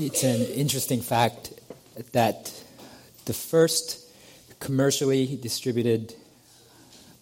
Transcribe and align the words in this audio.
It's 0.00 0.22
an 0.22 0.42
interesting 0.54 1.00
fact 1.00 1.52
that 2.12 2.52
the 3.24 3.32
first 3.32 4.08
commercially 4.60 5.36
distributed 5.36 6.14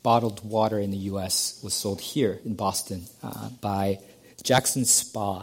bottled 0.02 0.44
water 0.48 0.78
in 0.78 0.90
the 0.90 0.98
U.S. 1.12 1.58
was 1.64 1.74
sold 1.74 2.00
here 2.00 2.38
in 2.44 2.54
Boston 2.54 3.04
uh, 3.22 3.48
by 3.60 3.98
Jackson 4.42 4.84
Spa 4.84 5.40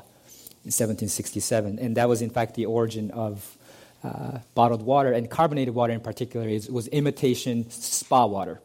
in 0.64 0.72
1767. 0.72 1.80
And 1.80 1.98
that 1.98 2.08
was, 2.08 2.22
in 2.22 2.30
fact, 2.30 2.56
the 2.56 2.66
origin 2.66 3.12
of 3.12 3.58
uh, 4.04 4.40
bottled 4.54 4.82
water, 4.82 5.12
and 5.12 5.30
carbonated 5.30 5.74
water 5.74 5.94
in 5.94 6.02
particular 6.02 6.48
is, 6.48 6.70
was 6.70 6.88
imitation 6.90 7.70
spa 7.70 8.26
water. 8.26 8.60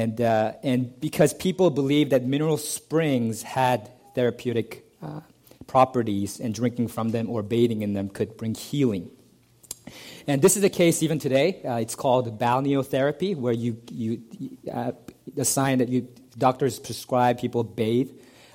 And, 0.00 0.20
uh, 0.20 0.52
and 0.62 0.80
because 1.00 1.34
people 1.34 1.68
believed 1.70 2.12
that 2.12 2.24
mineral 2.24 2.56
springs 2.56 3.42
had 3.42 3.90
therapeutic 4.14 4.68
uh, 5.02 5.20
properties, 5.66 6.40
and 6.40 6.54
drinking 6.54 6.88
from 6.88 7.10
them 7.10 7.30
or 7.30 7.42
bathing 7.42 7.82
in 7.82 7.94
them 7.94 8.08
could 8.08 8.36
bring 8.36 8.54
healing. 8.54 9.10
And 10.26 10.40
this 10.40 10.56
is 10.56 10.62
the 10.62 10.70
case 10.70 11.02
even 11.02 11.18
today. 11.18 11.60
Uh, 11.64 11.76
it's 11.84 11.94
called 11.94 12.38
balneotherapy, 12.38 13.36
where 13.36 13.52
you, 13.52 13.80
you 13.90 14.22
uh, 14.72 14.92
the 15.34 15.44
sign 15.44 15.78
that 15.78 15.88
you, 15.88 16.08
doctors 16.38 16.78
prescribe 16.78 17.38
people 17.38 17.64
bathe 17.64 18.10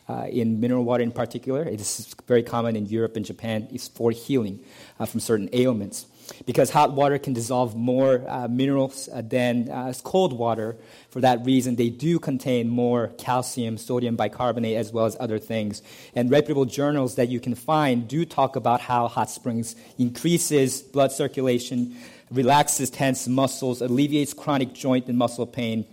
uh, 0.07 0.27
in 0.29 0.59
mineral 0.59 0.83
water 0.83 1.03
in 1.03 1.11
particular. 1.11 1.63
It 1.63 1.81
is 1.81 2.15
very 2.27 2.43
common 2.43 2.75
in 2.75 2.85
Europe 2.85 3.15
and 3.15 3.25
Japan. 3.25 3.67
It's 3.71 3.87
for 3.87 4.11
healing 4.11 4.63
uh, 4.99 5.05
from 5.05 5.19
certain 5.19 5.49
ailments. 5.53 6.05
Because 6.45 6.69
hot 6.69 6.93
water 6.93 7.17
can 7.17 7.33
dissolve 7.33 7.75
more 7.75 8.23
uh, 8.27 8.47
minerals 8.47 9.07
uh, 9.11 9.21
than 9.21 9.69
uh, 9.69 9.93
cold 10.03 10.33
water. 10.33 10.75
For 11.09 11.21
that 11.21 11.45
reason, 11.45 11.75
they 11.75 11.89
do 11.89 12.19
contain 12.19 12.69
more 12.69 13.07
calcium, 13.17 13.77
sodium 13.77 14.15
bicarbonate, 14.15 14.77
as 14.77 14.91
well 14.91 15.05
as 15.05 15.15
other 15.19 15.39
things. 15.39 15.81
And 16.15 16.29
reputable 16.29 16.65
journals 16.65 17.15
that 17.15 17.29
you 17.29 17.39
can 17.39 17.55
find 17.55 18.07
do 18.07 18.25
talk 18.25 18.55
about 18.55 18.81
how 18.81 19.07
hot 19.07 19.29
springs 19.29 19.75
increases 19.97 20.81
blood 20.81 21.11
circulation, 21.11 21.95
relaxes 22.29 22.89
tense 22.89 23.27
muscles, 23.27 23.81
alleviates 23.81 24.33
chronic 24.33 24.73
joint 24.73 25.07
and 25.07 25.17
muscle 25.17 25.45
pain, 25.45 25.85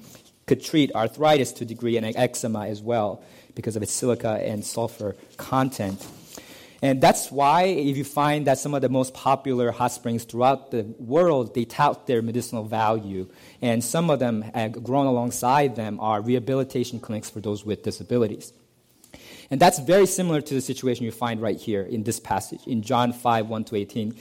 could 0.46 0.62
treat 0.62 0.94
arthritis 0.94 1.52
to 1.52 1.64
a 1.64 1.66
degree 1.66 1.96
and 1.96 2.04
eczema 2.16 2.66
as 2.66 2.82
well 2.82 3.22
because 3.54 3.76
of 3.76 3.82
its 3.82 3.92
silica 3.92 4.40
and 4.42 4.64
sulfur 4.64 5.16
content. 5.36 6.04
And 6.84 7.00
that's 7.00 7.32
why, 7.32 7.62
if 7.62 7.96
you 7.96 8.04
find 8.04 8.46
that 8.46 8.58
some 8.58 8.74
of 8.74 8.82
the 8.82 8.90
most 8.90 9.14
popular 9.14 9.70
hot 9.70 9.90
springs 9.92 10.24
throughout 10.24 10.70
the 10.70 10.82
world, 10.98 11.54
they 11.54 11.64
tout 11.64 12.06
their 12.06 12.20
medicinal 12.20 12.62
value. 12.62 13.26
And 13.62 13.82
some 13.82 14.10
of 14.10 14.18
them, 14.18 14.44
grown 14.82 15.06
alongside 15.06 15.76
them, 15.76 15.98
are 15.98 16.20
rehabilitation 16.20 17.00
clinics 17.00 17.30
for 17.30 17.40
those 17.40 17.64
with 17.64 17.84
disabilities. 17.84 18.52
And 19.50 19.58
that's 19.58 19.78
very 19.78 20.04
similar 20.04 20.42
to 20.42 20.52
the 20.52 20.60
situation 20.60 21.06
you 21.06 21.10
find 21.10 21.40
right 21.40 21.56
here 21.56 21.80
in 21.80 22.02
this 22.02 22.20
passage, 22.20 22.60
in 22.66 22.82
John 22.82 23.14
5 23.14 23.48
1 23.48 23.64
to 23.64 23.76
18. 23.76 24.14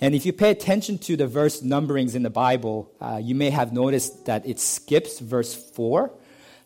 And 0.00 0.14
if 0.14 0.24
you 0.24 0.32
pay 0.32 0.52
attention 0.52 0.98
to 0.98 1.16
the 1.16 1.26
verse 1.26 1.62
numberings 1.62 2.14
in 2.14 2.22
the 2.22 2.30
Bible, 2.30 2.92
uh, 3.00 3.20
you 3.20 3.34
may 3.34 3.50
have 3.50 3.72
noticed 3.72 4.26
that 4.26 4.46
it 4.46 4.60
skips 4.60 5.18
verse 5.18 5.52
4. 5.52 6.12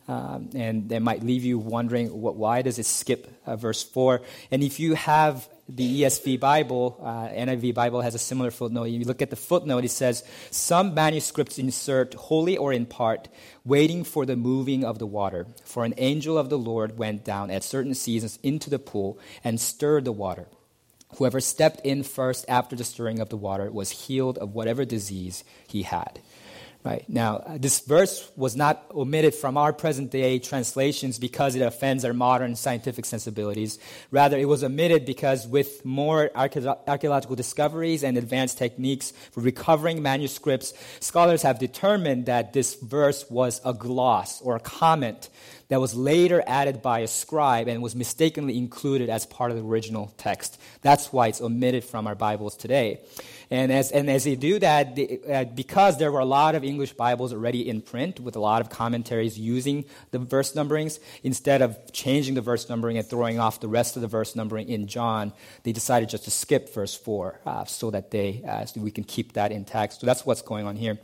Um, 0.09 0.49
and 0.55 0.89
that 0.89 1.03
might 1.03 1.21
leave 1.21 1.45
you 1.45 1.59
wondering 1.59 2.07
what, 2.07 2.35
why 2.35 2.63
does 2.63 2.79
it 2.79 2.87
skip 2.87 3.31
uh, 3.45 3.55
verse 3.55 3.83
4 3.83 4.23
and 4.49 4.63
if 4.63 4.79
you 4.79 4.95
have 4.95 5.47
the 5.67 6.01
esv 6.01 6.39
bible 6.39 6.99
uh, 7.03 7.27
niv 7.27 7.75
bible 7.75 8.01
has 8.01 8.15
a 8.15 8.17
similar 8.17 8.49
footnote. 8.49 8.85
You 8.85 9.05
look 9.05 9.21
at 9.21 9.29
the 9.29 9.35
footnote 9.35 9.85
it 9.85 9.91
says 9.91 10.23
some 10.49 10.95
manuscripts 10.95 11.59
insert 11.59 12.15
wholly 12.15 12.57
or 12.57 12.73
in 12.73 12.87
part 12.87 13.27
waiting 13.63 14.03
for 14.03 14.25
the 14.25 14.35
moving 14.35 14.83
of 14.83 14.97
the 14.97 15.05
water. 15.05 15.45
For 15.63 15.85
an 15.85 15.93
angel 15.97 16.39
of 16.39 16.49
the 16.49 16.57
lord 16.57 16.97
went 16.97 17.23
down 17.23 17.51
at 17.51 17.63
certain 17.63 17.93
seasons 17.93 18.39
into 18.41 18.71
the 18.71 18.79
pool 18.79 19.19
and 19.43 19.61
stirred 19.61 20.05
the 20.05 20.11
water. 20.11 20.47
Whoever 21.17 21.39
stepped 21.39 21.85
in 21.85 22.01
first 22.01 22.45
after 22.47 22.75
the 22.75 22.83
stirring 22.83 23.19
of 23.19 23.29
the 23.29 23.37
water 23.37 23.69
was 23.69 23.91
healed 23.91 24.39
of 24.39 24.55
whatever 24.55 24.85
disease 24.85 25.43
he 25.67 25.83
had. 25.83 26.19
Right. 26.81 27.03
Now, 27.09 27.43
uh, 27.45 27.57
this 27.57 27.81
verse 27.81 28.31
was 28.37 28.55
not 28.55 28.85
omitted 28.95 29.35
from 29.35 29.57
our 29.57 29.73
present 29.73 30.11
day 30.11 30.39
translations 30.39 31.19
because 31.19 31.55
it 31.57 31.61
offends 31.61 32.05
our 32.05 32.13
modern 32.13 32.55
scientific 32.55 33.03
sensibilities. 33.03 33.79
Rather, 34.11 34.37
it 34.37 34.45
was 34.45 34.63
omitted 34.63 35.05
because 35.05 35.45
with 35.45 35.83
more 35.83 36.31
archaeological 36.33 37.35
discoveries 37.35 38.01
and 38.01 38.17
advanced 38.17 38.57
techniques 38.57 39.11
for 39.33 39.41
recovering 39.41 40.01
manuscripts, 40.01 40.73
scholars 41.01 41.41
have 41.41 41.59
determined 41.59 42.27
that 42.27 42.53
this 42.53 42.75
verse 42.75 43.29
was 43.29 43.59
a 43.65 43.73
gloss 43.73 44.41
or 44.41 44.55
a 44.55 44.61
comment 44.61 45.29
that 45.67 45.81
was 45.81 45.95
later 45.95 46.41
added 46.47 46.81
by 46.81 46.99
a 46.99 47.07
scribe 47.07 47.67
and 47.67 47.81
was 47.81 47.93
mistakenly 47.93 48.57
included 48.57 49.09
as 49.09 49.25
part 49.25 49.51
of 49.51 49.57
the 49.57 49.63
original 49.63 50.13
text. 50.17 50.59
That's 50.81 51.11
why 51.11 51.27
it's 51.27 51.41
omitted 51.41 51.83
from 51.83 52.07
our 52.07 52.15
Bibles 52.15 52.55
today. 52.55 53.01
And 53.51 53.71
as, 53.71 53.91
and 53.91 54.09
as 54.11 54.25
they 54.25 54.35
do 54.35 54.59
that, 54.59 54.95
they, 54.95 55.19
uh, 55.27 55.45
because 55.45 55.97
there 55.97 56.11
were 56.11 56.19
a 56.19 56.25
lot 56.25 56.53
of 56.53 56.63
English 56.63 56.93
Bibles 56.93 57.33
already 57.33 57.67
in 57.67 57.81
print 57.81 58.19
with 58.19 58.35
a 58.35 58.39
lot 58.39 58.61
of 58.61 58.69
commentaries 58.69 59.39
using 59.39 59.85
the 60.11 60.19
verse 60.19 60.53
numberings, 60.53 60.99
instead 61.23 61.63
of 61.63 61.75
changing 61.91 62.35
the 62.35 62.41
verse 62.41 62.69
numbering 62.69 62.97
and 62.99 63.07
throwing 63.07 63.39
off 63.39 63.59
the 63.59 63.67
rest 63.67 63.95
of 63.95 64.03
the 64.03 64.07
verse 64.07 64.35
numbering 64.35 64.69
in 64.69 64.85
John, 64.85 65.33
they 65.63 65.71
decided 65.71 66.09
just 66.09 66.25
to 66.25 66.31
skip 66.31 66.71
verse 66.75 66.93
4 66.95 67.39
uh, 67.45 67.65
so 67.65 67.89
that 67.89 68.11
they, 68.11 68.43
uh, 68.47 68.65
so 68.65 68.81
we 68.81 68.91
can 68.91 69.03
keep 69.03 69.33
that 69.33 69.51
intact. 69.51 69.93
So 69.93 70.05
that's 70.05 70.27
what's 70.27 70.43
going 70.43 70.67
on 70.67 70.75
here. 70.75 70.99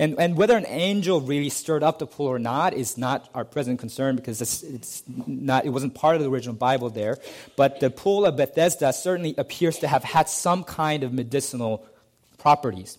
And, 0.00 0.18
and 0.18 0.36
whether 0.36 0.56
an 0.56 0.66
angel 0.66 1.20
really 1.20 1.50
stirred 1.50 1.84
up 1.84 2.00
the 2.00 2.08
pool 2.08 2.26
or 2.26 2.40
not 2.40 2.74
is 2.74 2.98
not 2.98 3.30
our 3.34 3.44
present 3.44 3.78
concern 3.78 4.16
because 4.16 4.42
it's, 4.42 4.64
it's 4.64 5.04
not, 5.06 5.64
it 5.64 5.70
wasn't 5.70 5.94
part 5.94 6.16
of 6.16 6.22
the 6.22 6.28
original 6.28 6.56
Bible 6.56 6.90
there. 6.90 7.18
But 7.54 7.78
the 7.78 7.90
pool 7.90 8.26
of 8.26 8.36
Bethesda 8.36 8.92
certainly 8.92 9.36
appears 9.38 9.78
to 9.78 9.86
have 9.86 10.02
had 10.02 10.28
some 10.28 10.64
kind 10.64 11.04
of 11.04 11.12
medicinal 11.12 11.83
properties. 12.44 12.98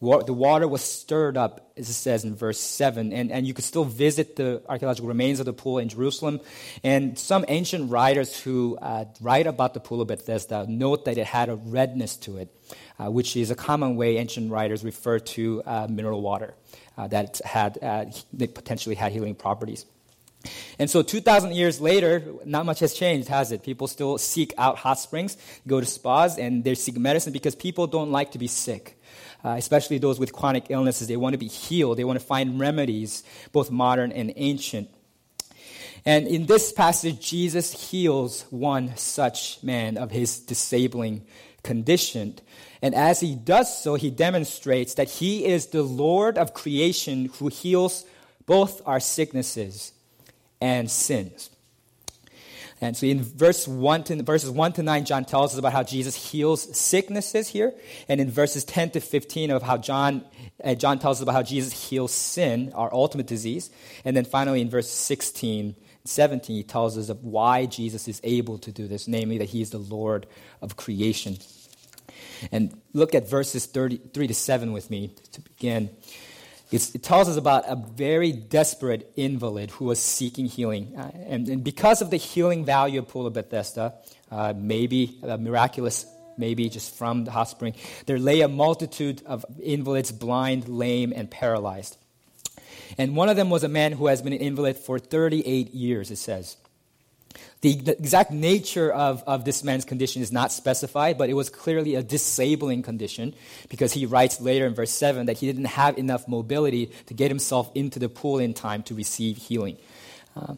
The 0.00 0.32
water 0.32 0.68
was 0.68 0.82
stirred 0.82 1.36
up, 1.36 1.72
as 1.76 1.88
it 1.88 1.94
says 1.94 2.22
in 2.22 2.36
verse 2.36 2.60
7, 2.60 3.12
and, 3.12 3.32
and 3.32 3.44
you 3.44 3.52
could 3.52 3.64
still 3.64 3.84
visit 3.84 4.36
the 4.36 4.62
archaeological 4.68 5.08
remains 5.08 5.40
of 5.40 5.46
the 5.46 5.52
pool 5.52 5.78
in 5.78 5.88
Jerusalem. 5.88 6.38
And 6.84 7.18
some 7.18 7.44
ancient 7.48 7.90
writers 7.90 8.38
who 8.38 8.78
uh, 8.80 9.06
write 9.20 9.48
about 9.48 9.74
the 9.74 9.80
pool 9.80 10.00
of 10.02 10.06
Bethesda 10.06 10.66
note 10.68 11.06
that 11.06 11.18
it 11.18 11.26
had 11.26 11.48
a 11.48 11.56
redness 11.56 12.14
to 12.18 12.36
it, 12.36 12.48
uh, 13.00 13.10
which 13.10 13.36
is 13.36 13.50
a 13.50 13.56
common 13.56 13.96
way 13.96 14.18
ancient 14.18 14.52
writers 14.52 14.84
refer 14.84 15.18
to 15.34 15.62
uh, 15.66 15.88
mineral 15.90 16.20
water 16.20 16.54
uh, 16.96 17.08
that 17.08 17.40
had, 17.44 17.76
uh, 17.82 18.04
that 18.34 18.54
potentially 18.54 18.94
had 18.94 19.10
healing 19.10 19.34
properties. 19.34 19.84
And 20.78 20.90
so 20.90 21.02
2,000 21.02 21.52
years 21.52 21.80
later, 21.80 22.22
not 22.44 22.66
much 22.66 22.80
has 22.80 22.94
changed, 22.94 23.28
has 23.28 23.52
it? 23.52 23.62
People 23.62 23.86
still 23.86 24.18
seek 24.18 24.52
out 24.58 24.78
hot 24.78 24.98
springs, 24.98 25.36
go 25.66 25.80
to 25.80 25.86
spas, 25.86 26.38
and 26.38 26.64
they 26.64 26.74
seek 26.74 26.96
medicine 26.98 27.32
because 27.32 27.54
people 27.54 27.86
don't 27.86 28.10
like 28.10 28.32
to 28.32 28.38
be 28.38 28.46
sick. 28.46 29.00
Uh, 29.44 29.50
especially 29.50 29.98
those 29.98 30.18
with 30.18 30.32
chronic 30.32 30.66
illnesses. 30.70 31.06
They 31.06 31.16
want 31.16 31.34
to 31.34 31.38
be 31.38 31.46
healed. 31.46 31.98
They 31.98 32.04
want 32.04 32.18
to 32.18 32.24
find 32.24 32.58
remedies, 32.58 33.22
both 33.52 33.70
modern 33.70 34.10
and 34.10 34.32
ancient. 34.34 34.90
And 36.04 36.26
in 36.26 36.46
this 36.46 36.72
passage, 36.72 37.20
Jesus 37.20 37.90
heals 37.90 38.42
one 38.50 38.96
such 38.96 39.62
man 39.62 39.98
of 39.98 40.10
his 40.10 40.38
disabling 40.40 41.26
condition. 41.62 42.38
And 42.80 42.94
as 42.94 43.20
he 43.20 43.34
does 43.34 43.82
so, 43.82 43.94
he 43.96 44.10
demonstrates 44.10 44.94
that 44.94 45.08
he 45.08 45.44
is 45.44 45.66
the 45.66 45.82
Lord 45.82 46.38
of 46.38 46.54
creation 46.54 47.30
who 47.38 47.48
heals 47.48 48.04
both 48.46 48.80
our 48.86 49.00
sicknesses 49.00 49.92
and 50.60 50.90
sins. 50.90 51.50
And 52.80 52.94
so 52.94 53.06
in 53.06 53.22
verse 53.22 53.66
1 53.66 54.04
to, 54.04 54.22
verses 54.22 54.50
1 54.50 54.74
to 54.74 54.82
9, 54.82 55.04
John 55.06 55.24
tells 55.24 55.54
us 55.54 55.58
about 55.58 55.72
how 55.72 55.82
Jesus 55.82 56.30
heals 56.30 56.76
sicknesses 56.78 57.48
here. 57.48 57.72
And 58.08 58.20
in 58.20 58.30
verses 58.30 58.64
10 58.64 58.90
to 58.90 59.00
15 59.00 59.50
of 59.50 59.62
how 59.62 59.78
John, 59.78 60.24
uh, 60.62 60.74
John 60.74 60.98
tells 60.98 61.18
us 61.18 61.22
about 61.22 61.34
how 61.34 61.42
Jesus 61.42 61.88
heals 61.88 62.12
sin, 62.12 62.72
our 62.74 62.92
ultimate 62.92 63.26
disease. 63.26 63.70
And 64.04 64.14
then 64.14 64.26
finally 64.26 64.60
in 64.60 64.68
verse 64.68 64.90
16, 64.90 65.74
17, 66.04 66.56
he 66.56 66.62
tells 66.62 66.98
us 66.98 67.08
of 67.08 67.24
why 67.24 67.64
Jesus 67.64 68.08
is 68.08 68.20
able 68.22 68.58
to 68.58 68.70
do 68.70 68.86
this, 68.86 69.08
namely 69.08 69.38
that 69.38 69.48
he 69.48 69.62
is 69.62 69.70
the 69.70 69.78
Lord 69.78 70.26
of 70.60 70.76
creation. 70.76 71.38
And 72.52 72.78
look 72.92 73.14
at 73.14 73.28
verses 73.28 73.64
33 73.64 74.26
to 74.26 74.34
7 74.34 74.72
with 74.72 74.90
me 74.90 75.14
to 75.32 75.40
begin. 75.40 75.90
It's, 76.70 76.94
it 76.94 77.02
tells 77.02 77.28
us 77.28 77.36
about 77.36 77.64
a 77.68 77.76
very 77.76 78.32
desperate 78.32 79.12
invalid 79.16 79.70
who 79.70 79.84
was 79.84 80.00
seeking 80.00 80.46
healing. 80.46 80.96
Uh, 80.96 81.10
and, 81.14 81.48
and, 81.48 81.62
because 81.62 82.02
of 82.02 82.10
the 82.10 82.16
healing 82.16 82.64
value 82.64 82.98
of 82.98 83.08
Pool 83.08 83.26
of 83.26 83.34
Bethesda, 83.34 83.94
uh, 84.32 84.52
maybe 84.56 85.18
uh, 85.22 85.36
miraculous, 85.36 86.06
maybe 86.36 86.68
just 86.68 86.96
from 86.96 87.24
the 87.24 87.30
hot 87.30 87.48
spring, 87.48 87.74
there 88.06 88.18
lay 88.18 88.40
a 88.40 88.48
multitude 88.48 89.22
of 89.26 89.44
invalids, 89.62 90.10
blind, 90.10 90.68
lame, 90.68 91.12
and 91.14 91.30
paralyzed. 91.30 91.96
And 92.98 93.14
one 93.14 93.28
of 93.28 93.36
them 93.36 93.48
was 93.48 93.62
a 93.62 93.68
man 93.68 93.92
who 93.92 94.08
has 94.08 94.20
been 94.22 94.32
an 94.32 94.40
invalid 94.40 94.76
for 94.76 94.98
38 94.98 95.72
years, 95.72 96.10
it 96.10 96.16
says. 96.16 96.56
The, 97.62 97.90
exact 97.90 98.30
nature 98.30 98.92
of, 98.92 99.24
of 99.26 99.44
this 99.44 99.64
man's 99.64 99.84
condition 99.84 100.22
is 100.22 100.30
not 100.30 100.52
specified, 100.52 101.16
but 101.18 101.30
it 101.30 101.34
was 101.34 101.48
clearly 101.48 101.94
a 101.94 102.02
disabling 102.02 102.82
condition 102.82 103.34
because 103.68 103.92
he 103.92 104.06
writes 104.06 104.40
later 104.40 104.66
in 104.66 104.74
verse 104.74 104.90
7 104.90 105.26
that 105.26 105.38
he 105.38 105.46
didn't 105.46 105.64
have 105.64 105.98
enough 105.98 106.28
mobility 106.28 106.92
to 107.06 107.14
get 107.14 107.30
himself 107.30 107.70
into 107.74 107.98
the 107.98 108.08
pool 108.08 108.38
in 108.38 108.54
time 108.54 108.82
to 108.84 108.94
receive 108.94 109.36
healing. 109.36 109.78
Uh, 110.36 110.54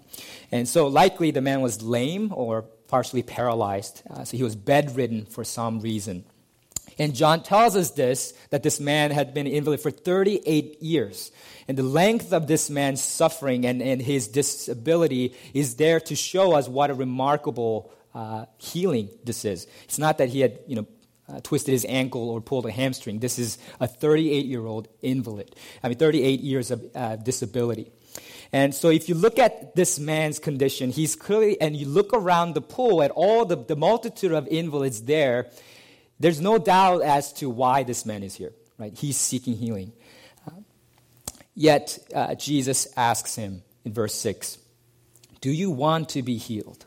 and 0.51 0.69
so, 0.69 0.89
likely, 0.89 1.31
the 1.31 1.41
man 1.41 1.61
was 1.61 1.83
lame 1.83 2.33
or 2.35 2.63
partially 2.89 3.23
paralyzed. 3.23 4.03
Uh, 4.11 4.25
so, 4.25 4.37
he 4.37 4.43
was 4.43 4.57
bedridden 4.57 5.25
for 5.27 5.45
some 5.45 5.81
reason. 5.81 6.25
And 6.99 7.15
John 7.15 7.43
tells 7.43 7.77
us 7.77 7.91
this 7.91 8.33
that 8.51 8.63
this 8.63 8.81
man 8.81 9.11
had 9.11 9.33
been 9.35 9.47
invalid 9.47 9.81
for 9.81 9.91
38 9.91 10.83
years. 10.83 11.31
And 11.69 11.77
the 11.77 11.83
length 11.83 12.33
of 12.33 12.47
this 12.47 12.71
man's 12.71 13.03
suffering 13.03 13.67
and, 13.67 13.83
and 13.83 14.01
his 14.01 14.27
disability 14.29 15.35
is 15.55 15.77
there 15.77 16.01
to 16.01 16.17
show 16.17 16.55
us 16.55 16.69
what 16.69 16.91
a 16.91 16.95
remarkable 16.95 17.93
uh, 18.15 18.47
healing 18.57 19.11
this 19.25 19.45
is. 19.45 19.67
It's 19.85 19.99
not 19.99 20.19
that 20.19 20.31
he 20.31 20.41
had, 20.41 20.59
you 20.67 20.77
know, 20.77 20.87
uh, 21.29 21.41
twisted 21.43 21.73
his 21.73 21.85
ankle 21.85 22.31
or 22.31 22.41
pulled 22.41 22.65
a 22.67 22.71
hamstring. 22.71 23.19
This 23.19 23.39
is 23.39 23.59
a 23.81 23.87
38 23.87 24.47
year 24.47 24.65
old 24.65 24.89
invalid. 25.03 25.55
I 25.83 25.89
mean, 25.89 25.99
38 25.99 26.41
years 26.41 26.71
of 26.71 26.85
uh, 26.95 27.17
disability. 27.17 27.93
And 28.51 28.75
so, 28.75 28.89
if 28.89 29.11
you 29.11 29.15
look 29.15 29.39
at 29.39 29.75
this 29.77 29.99
man's 29.99 30.39
condition, 30.39 30.91
he's 30.91 31.15
clearly, 31.15 31.61
and 31.61 31.77
you 31.77 31.87
look 31.87 32.15
around 32.15 32.55
the 32.55 32.63
pool 32.63 33.03
at 33.03 33.11
all 33.11 33.45
the, 33.45 33.57
the 33.57 33.77
multitude 33.77 34.33
of 34.33 34.49
invalids 34.49 35.03
there, 35.03 35.51
there's 36.21 36.41
no 36.41 36.59
doubt 36.59 37.03
as 37.03 37.33
to 37.35 37.49
why 37.49 37.83
this 37.83 38.05
man 38.05 38.23
is 38.23 38.35
here, 38.35 38.53
right? 38.79 38.97
He's 38.97 39.17
seeking 39.17 39.55
healing. 39.55 39.93
Uh, 40.47 40.61
yet, 41.55 41.99
uh, 42.15 42.35
Jesus 42.35 42.89
asks 42.97 43.37
him 43.37 43.63
in 43.85 43.93
verse 43.93 44.15
6 44.15 44.59
Do 45.41 45.51
you 45.51 45.71
want 45.71 46.11
to 46.11 46.23
be 46.23 46.37
healed? 46.37 46.85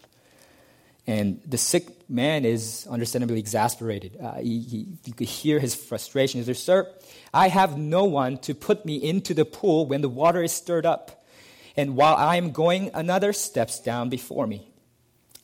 And 1.07 1.41
the 1.45 1.57
sick 1.57 2.09
man 2.09 2.45
is 2.45 2.87
understandably 2.89 3.39
exasperated. 3.39 4.17
Uh, 4.21 4.35
he, 4.35 4.59
he, 4.61 4.87
you 5.05 5.13
could 5.13 5.27
hear 5.27 5.59
his 5.59 5.73
frustration. 5.73 6.39
He 6.39 6.45
says, 6.45 6.61
Sir, 6.61 6.87
I 7.33 7.47
have 7.47 7.77
no 7.77 8.03
one 8.03 8.37
to 8.39 8.53
put 8.53 8.85
me 8.85 8.97
into 8.97 9.33
the 9.33 9.45
pool 9.45 9.87
when 9.87 10.01
the 10.01 10.09
water 10.09 10.43
is 10.43 10.51
stirred 10.51 10.85
up. 10.85 11.25
And 11.75 11.95
while 11.95 12.15
I 12.15 12.35
am 12.35 12.51
going, 12.51 12.91
another 12.93 13.33
steps 13.33 13.79
down 13.79 14.09
before 14.09 14.45
me. 14.45 14.70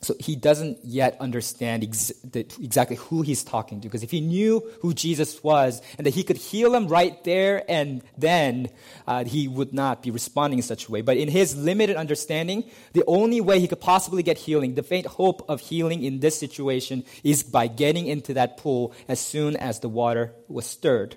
So 0.00 0.14
he 0.20 0.36
doesn't 0.36 0.78
yet 0.84 1.16
understand 1.18 1.82
ex- 1.82 2.12
the, 2.22 2.40
exactly 2.62 2.96
who 2.96 3.22
he's 3.22 3.42
talking 3.42 3.80
to. 3.80 3.88
Because 3.88 4.04
if 4.04 4.12
he 4.12 4.20
knew 4.20 4.62
who 4.80 4.94
Jesus 4.94 5.42
was 5.42 5.82
and 5.96 6.06
that 6.06 6.14
he 6.14 6.22
could 6.22 6.36
heal 6.36 6.72
him 6.72 6.86
right 6.86 7.22
there 7.24 7.64
and 7.68 8.02
then, 8.16 8.68
uh, 9.08 9.24
he 9.24 9.48
would 9.48 9.72
not 9.72 10.02
be 10.04 10.12
responding 10.12 10.60
in 10.60 10.62
such 10.62 10.86
a 10.86 10.90
way. 10.92 11.02
But 11.02 11.16
in 11.16 11.28
his 11.28 11.56
limited 11.56 11.96
understanding, 11.96 12.70
the 12.92 13.02
only 13.08 13.40
way 13.40 13.58
he 13.58 13.66
could 13.66 13.80
possibly 13.80 14.22
get 14.22 14.38
healing, 14.38 14.74
the 14.74 14.84
faint 14.84 15.06
hope 15.06 15.44
of 15.48 15.60
healing 15.60 16.04
in 16.04 16.20
this 16.20 16.38
situation, 16.38 17.04
is 17.24 17.42
by 17.42 17.66
getting 17.66 18.06
into 18.06 18.34
that 18.34 18.56
pool 18.56 18.94
as 19.08 19.18
soon 19.18 19.56
as 19.56 19.80
the 19.80 19.88
water 19.88 20.32
was 20.46 20.64
stirred. 20.64 21.16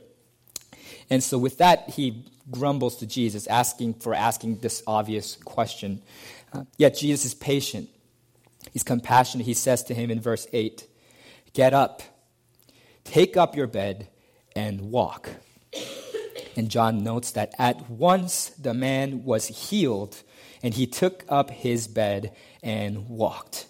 And 1.12 1.24
so 1.24 1.38
with 1.38 1.60
that, 1.60 1.92
he 1.92 2.26
grumbles 2.50 2.98
to 2.98 3.06
Jesus, 3.06 3.46
asking 3.46 3.96
for 3.96 4.16
asking 4.16 4.58
this 4.58 4.82
obvious 4.88 5.36
question. 5.36 6.02
Uh, 6.52 6.64
yet 6.78 6.98
Jesus 6.98 7.26
is 7.26 7.34
patient. 7.36 7.90
He's 8.72 8.84
compassionate. 8.84 9.46
He 9.46 9.54
says 9.54 9.84
to 9.84 9.94
him 9.94 10.10
in 10.10 10.20
verse 10.20 10.48
8, 10.54 10.88
Get 11.54 11.74
up, 11.74 12.02
take 13.04 13.36
up 13.36 13.56
your 13.56 13.68
bed, 13.68 14.08
and 14.56 14.92
walk. 14.92 15.30
And 16.56 16.70
John 16.70 17.04
notes 17.04 17.32
that 17.32 17.54
at 17.58 17.90
once 17.90 18.50
the 18.50 18.74
man 18.74 19.24
was 19.24 19.48
healed, 19.48 20.22
and 20.64 20.74
he 20.74 20.88
took 20.88 21.26
up 21.30 21.50
his 21.50 21.88
bed 21.88 22.36
and 22.62 23.10
walked. 23.10 23.68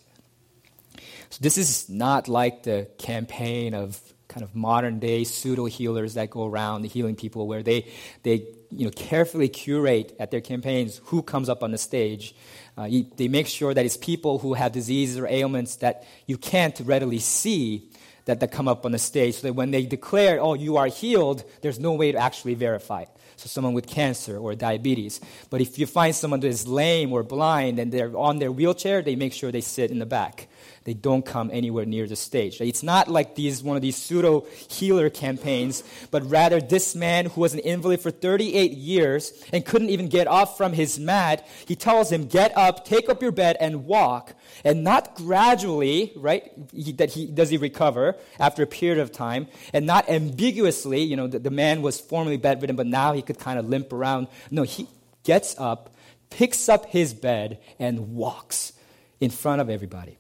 So 1.30 1.39
this 1.39 1.57
is 1.57 1.89
not 1.89 2.27
like 2.27 2.63
the 2.63 2.89
campaign 2.98 3.74
of 3.74 4.00
kind 4.27 4.44
of 4.44 4.56
modern 4.56 5.00
day 5.00 5.24
pseudo 5.24 5.65
healers 5.65 6.13
that 6.13 6.30
go 6.30 6.45
around 6.45 6.81
the 6.81 6.88
healing 6.88 7.15
people, 7.15 7.48
where 7.48 7.63
they, 7.63 7.88
they 8.24 8.45
you 8.69 8.86
know, 8.86 8.92
carefully 8.92 9.50
curate 9.50 10.15
at 10.19 10.31
their 10.31 10.42
campaigns 10.42 11.01
who 11.06 11.21
comes 11.21 11.50
up 11.50 11.63
on 11.63 11.71
the 11.71 11.77
stage. 11.77 12.33
Uh, 12.78 12.86
you, 12.86 13.06
they 13.18 13.28
make 13.28 13.48
sure 13.48 13.74
that 13.74 13.86
it's 13.86 13.98
people 13.98 14.40
who 14.40 14.54
have 14.54 14.72
diseases 14.72 15.18
or 15.18 15.28
ailments 15.28 15.78
that 15.78 16.06
you 16.26 16.38
can't 16.38 16.80
readily 16.86 17.20
see 17.20 17.90
that, 18.26 18.40
that 18.40 18.52
come 18.52 18.68
up 18.68 18.86
on 18.86 18.92
the 18.92 19.00
stage, 19.00 19.36
so 19.36 19.48
that 19.48 19.54
when 19.54 19.72
they 19.72 19.86
declare, 19.86 20.40
oh, 20.40 20.54
you 20.54 20.78
are 20.78 20.88
healed, 20.88 21.44
there's 21.62 21.80
no 21.80 21.94
way 21.94 22.12
to 22.12 22.18
actually 22.18 22.54
verify 22.54 23.02
it. 23.02 23.10
So 23.36 23.48
someone 23.48 23.74
with 23.74 23.88
cancer 23.88 24.38
or 24.38 24.54
diabetes. 24.54 25.20
But 25.50 25.62
if 25.62 25.80
you 25.80 25.88
find 25.88 26.14
someone 26.14 26.40
that 26.42 26.48
is 26.48 26.68
lame 26.68 27.12
or 27.12 27.24
blind 27.24 27.80
and 27.80 27.92
they're 27.92 28.16
on 28.16 28.38
their 28.38 28.52
wheelchair, 28.52 29.02
they 29.02 29.16
make 29.16 29.34
sure 29.34 29.52
they 29.52 29.62
sit 29.62 29.90
in 29.90 29.98
the 30.00 30.06
back 30.06 30.48
they 30.83 30.94
don't 30.95 31.24
come 31.24 31.51
anywhere 31.54 31.86
near 31.86 32.07
the 32.07 32.16
stage. 32.16 32.60
It's 32.60 32.81
not 32.81 33.07
like 33.07 33.36
these 33.36 33.62
one 33.62 33.75
of 33.75 33.83
these 33.83 33.95
pseudo 33.95 34.48
healer 34.68 35.12
campaigns, 35.12 35.83
but 36.10 36.28
rather 36.28 36.60
this 36.60 36.95
man 36.95 37.28
who 37.28 37.42
was 37.42 37.54
an 37.54 37.60
invalid 37.60 38.01
for 38.01 38.10
38 38.10 38.72
years 38.72 39.31
and 39.54 39.63
couldn't 39.63 39.89
even 39.89 40.07
get 40.07 40.28
off 40.28 40.57
from 40.57 40.74
his 40.74 41.00
mat, 41.00 41.48
he 41.68 41.75
tells 41.75 42.12
him, 42.12 42.25
"Get 42.25 42.56
up, 42.57 42.83
take 42.83 43.10
up 43.10 43.22
your 43.22 43.31
bed 43.31 43.57
and 43.60 43.86
walk." 43.86 44.33
And 44.63 44.83
not 44.83 45.16
gradually, 45.16 46.13
right? 46.16 46.51
He, 46.74 46.92
that 46.94 47.12
he 47.12 47.27
does 47.27 47.50
he 47.50 47.57
recover 47.57 48.16
after 48.39 48.63
a 48.63 48.68
period 48.68 49.00
of 49.00 49.12
time, 49.12 49.48
and 49.74 49.86
not 49.86 50.10
ambiguously. 50.10 51.01
You 51.04 51.16
know, 51.16 51.27
the, 51.27 51.38
the 51.38 51.51
man 51.51 51.84
was 51.84 52.00
formerly 52.00 52.38
bedridden, 52.38 52.75
but 52.75 52.88
now 52.88 53.13
he 53.13 53.22
could 53.22 53.38
kind 53.38 53.60
of 53.60 53.69
limp 53.69 53.94
around. 53.94 54.27
No, 54.50 54.63
he 54.63 54.88
gets 55.24 55.56
up, 55.60 55.95
picks 56.31 56.68
up 56.69 56.88
his 56.88 57.13
bed, 57.13 57.60
and 57.77 58.16
walks 58.16 58.74
in 59.19 59.30
front 59.30 59.62
of 59.62 59.69
everybody 59.69 60.18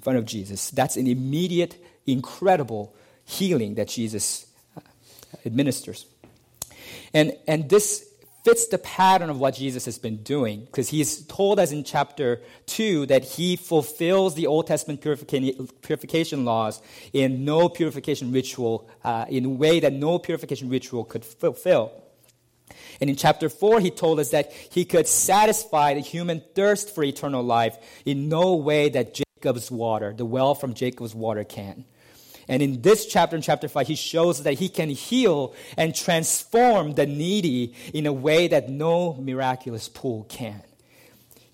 in 0.00 0.02
front 0.02 0.18
of 0.18 0.24
Jesus. 0.24 0.70
That's 0.70 0.96
an 0.96 1.06
immediate, 1.06 1.76
incredible 2.06 2.94
healing 3.26 3.74
that 3.74 3.88
Jesus 3.88 4.46
uh, 4.74 4.80
administers. 5.44 6.06
And, 7.12 7.36
and 7.46 7.68
this 7.68 8.08
fits 8.42 8.68
the 8.68 8.78
pattern 8.78 9.28
of 9.28 9.38
what 9.38 9.54
Jesus 9.54 9.84
has 9.84 9.98
been 9.98 10.22
doing 10.22 10.64
because 10.64 10.88
he's 10.88 11.20
told 11.26 11.60
us 11.60 11.70
in 11.70 11.84
chapter 11.84 12.40
2 12.64 13.06
that 13.06 13.24
he 13.24 13.56
fulfills 13.56 14.34
the 14.34 14.46
Old 14.46 14.66
Testament 14.66 15.02
purification 15.02 16.46
laws 16.46 16.80
in 17.12 17.44
no 17.44 17.68
purification 17.68 18.32
ritual, 18.32 18.88
uh, 19.04 19.26
in 19.28 19.44
a 19.44 19.50
way 19.50 19.80
that 19.80 19.92
no 19.92 20.18
purification 20.18 20.70
ritual 20.70 21.04
could 21.04 21.26
fulfill. 21.26 21.92
And 23.02 23.10
in 23.10 23.16
chapter 23.16 23.50
4, 23.50 23.80
he 23.80 23.90
told 23.90 24.18
us 24.18 24.30
that 24.30 24.50
he 24.52 24.86
could 24.86 25.06
satisfy 25.06 25.92
the 25.92 26.00
human 26.00 26.42
thirst 26.54 26.94
for 26.94 27.04
eternal 27.04 27.42
life 27.42 27.76
in 28.06 28.30
no 28.30 28.56
way 28.56 28.88
that 28.88 29.20
Jacob's 29.40 29.70
water, 29.70 30.12
the 30.12 30.24
well 30.24 30.54
from 30.54 30.74
Jacob's 30.74 31.14
water 31.14 31.44
can. 31.44 31.84
And 32.46 32.62
in 32.62 32.82
this 32.82 33.06
chapter, 33.06 33.36
in 33.36 33.42
chapter 33.42 33.68
5, 33.68 33.86
he 33.86 33.94
shows 33.94 34.42
that 34.42 34.54
he 34.54 34.68
can 34.68 34.90
heal 34.90 35.54
and 35.76 35.94
transform 35.94 36.94
the 36.94 37.06
needy 37.06 37.74
in 37.94 38.06
a 38.06 38.12
way 38.12 38.48
that 38.48 38.68
no 38.68 39.14
miraculous 39.14 39.88
pool 39.88 40.26
can. 40.28 40.62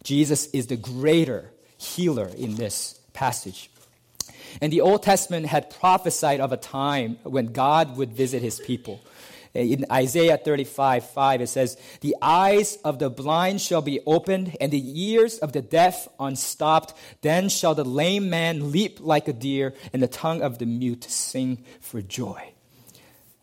Jesus 0.03 0.47
is 0.49 0.67
the 0.67 0.77
greater 0.77 1.53
healer 1.77 2.29
in 2.37 2.57
this 2.57 2.99
passage. 3.13 3.71
And 4.61 4.73
the 4.73 4.81
Old 4.81 5.03
Testament 5.03 5.47
had 5.47 5.71
prophesied 5.79 6.41
of 6.41 6.51
a 6.51 6.57
time 6.57 7.19
when 7.23 7.53
God 7.53 7.97
would 7.97 8.13
visit 8.13 8.43
his 8.43 8.59
people. 8.59 9.01
Eh, 9.57 9.73
in 9.73 9.87
Isaiah 9.91 10.37
35, 10.37 11.11
5, 11.11 11.41
it 11.41 11.47
says, 11.49 11.77
The 12.01 12.15
eyes 12.21 12.77
of 12.85 12.99
the 12.99 13.09
blind 13.09 13.61
shall 13.61 13.83
be 13.83 14.01
opened, 14.07 14.57
and 14.61 14.71
the 14.71 15.03
ears 15.13 15.39
of 15.39 15.53
the 15.53 15.63
deaf 15.63 16.09
unstopped. 16.21 16.95
Then 17.23 17.49
shall 17.49 17.75
the 17.75 17.85
lame 17.85 18.29
man 18.29 18.71
leap 18.71 18.99
like 19.01 19.29
a 19.29 19.33
deer, 19.33 19.75
and 19.93 20.03
the 20.03 20.09
tongue 20.09 20.43
of 20.43 20.59
the 20.59 20.67
mute 20.67 21.05
sing 21.05 21.65
for 21.81 22.03
joy. 22.03 22.53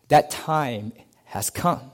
That 0.08 0.30
time 0.30 0.92
has 1.24 1.50
come. 1.50 1.90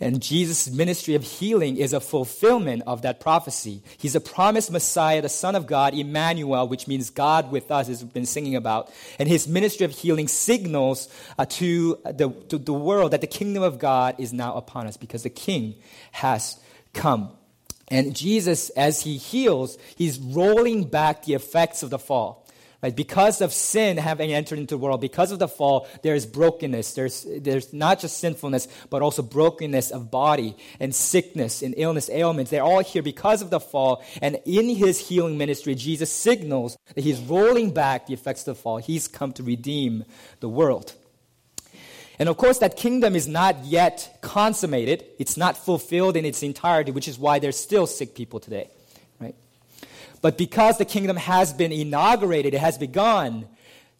And 0.00 0.22
Jesus' 0.22 0.70
ministry 0.70 1.16
of 1.16 1.24
healing 1.24 1.76
is 1.76 1.92
a 1.92 2.00
fulfillment 2.00 2.84
of 2.86 3.02
that 3.02 3.18
prophecy. 3.18 3.82
He's 3.96 4.14
a 4.14 4.20
promised 4.20 4.70
Messiah, 4.70 5.20
the 5.20 5.28
Son 5.28 5.56
of 5.56 5.66
God, 5.66 5.92
Emmanuel, 5.92 6.68
which 6.68 6.86
means 6.86 7.10
God 7.10 7.50
with 7.50 7.70
us, 7.70 7.88
as 7.88 8.04
we've 8.04 8.12
been 8.12 8.26
singing 8.26 8.54
about. 8.54 8.92
And 9.18 9.28
his 9.28 9.48
ministry 9.48 9.84
of 9.84 9.90
healing 9.90 10.28
signals 10.28 11.08
uh, 11.36 11.46
to, 11.46 11.98
the, 12.04 12.30
to 12.48 12.58
the 12.58 12.72
world 12.72 13.10
that 13.10 13.22
the 13.22 13.26
kingdom 13.26 13.64
of 13.64 13.80
God 13.80 14.14
is 14.18 14.32
now 14.32 14.54
upon 14.54 14.86
us 14.86 14.96
because 14.96 15.24
the 15.24 15.30
king 15.30 15.74
has 16.12 16.60
come. 16.92 17.30
And 17.88 18.14
Jesus, 18.14 18.70
as 18.70 19.02
he 19.02 19.16
heals, 19.16 19.78
he's 19.96 20.18
rolling 20.18 20.84
back 20.84 21.24
the 21.24 21.34
effects 21.34 21.82
of 21.82 21.90
the 21.90 21.98
fall. 21.98 22.46
Right? 22.80 22.94
Because 22.94 23.40
of 23.40 23.52
sin 23.52 23.96
having 23.96 24.32
entered 24.32 24.60
into 24.60 24.76
the 24.76 24.78
world, 24.78 25.00
because 25.00 25.32
of 25.32 25.40
the 25.40 25.48
fall, 25.48 25.88
there 26.02 26.14
is 26.14 26.26
brokenness. 26.26 26.94
There's, 26.94 27.26
there's 27.40 27.72
not 27.72 27.98
just 27.98 28.18
sinfulness, 28.18 28.68
but 28.88 29.02
also 29.02 29.20
brokenness 29.20 29.90
of 29.90 30.12
body 30.12 30.56
and 30.78 30.94
sickness 30.94 31.62
and 31.62 31.74
illness, 31.76 32.08
ailments. 32.08 32.52
They're 32.52 32.62
all 32.62 32.84
here 32.84 33.02
because 33.02 33.42
of 33.42 33.50
the 33.50 33.58
fall. 33.58 34.04
And 34.22 34.38
in 34.46 34.68
his 34.76 35.00
healing 35.08 35.36
ministry, 35.36 35.74
Jesus 35.74 36.12
signals 36.12 36.78
that 36.94 37.02
he's 37.02 37.18
rolling 37.18 37.72
back 37.72 38.06
the 38.06 38.14
effects 38.14 38.46
of 38.46 38.56
the 38.56 38.62
fall. 38.62 38.76
He's 38.76 39.08
come 39.08 39.32
to 39.32 39.42
redeem 39.42 40.04
the 40.38 40.48
world. 40.48 40.94
And 42.20 42.28
of 42.28 42.36
course, 42.36 42.58
that 42.58 42.76
kingdom 42.76 43.16
is 43.16 43.26
not 43.26 43.64
yet 43.64 44.18
consummated. 44.20 45.04
It's 45.18 45.36
not 45.36 45.56
fulfilled 45.56 46.16
in 46.16 46.24
its 46.24 46.44
entirety, 46.44 46.92
which 46.92 47.08
is 47.08 47.18
why 47.18 47.40
there's 47.40 47.58
still 47.58 47.88
sick 47.88 48.14
people 48.14 48.38
today. 48.38 48.70
But 50.20 50.38
because 50.38 50.78
the 50.78 50.84
kingdom 50.84 51.16
has 51.16 51.52
been 51.52 51.72
inaugurated, 51.72 52.54
it 52.54 52.60
has 52.60 52.78
begun, 52.78 53.46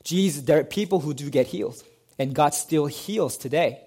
Jesus, 0.04 0.42
there 0.42 0.60
are 0.60 0.64
people 0.64 1.00
who 1.00 1.14
do 1.14 1.30
get 1.30 1.46
healed. 1.46 1.82
And 2.18 2.34
God 2.34 2.54
still 2.54 2.86
heals 2.86 3.36
today. 3.36 3.80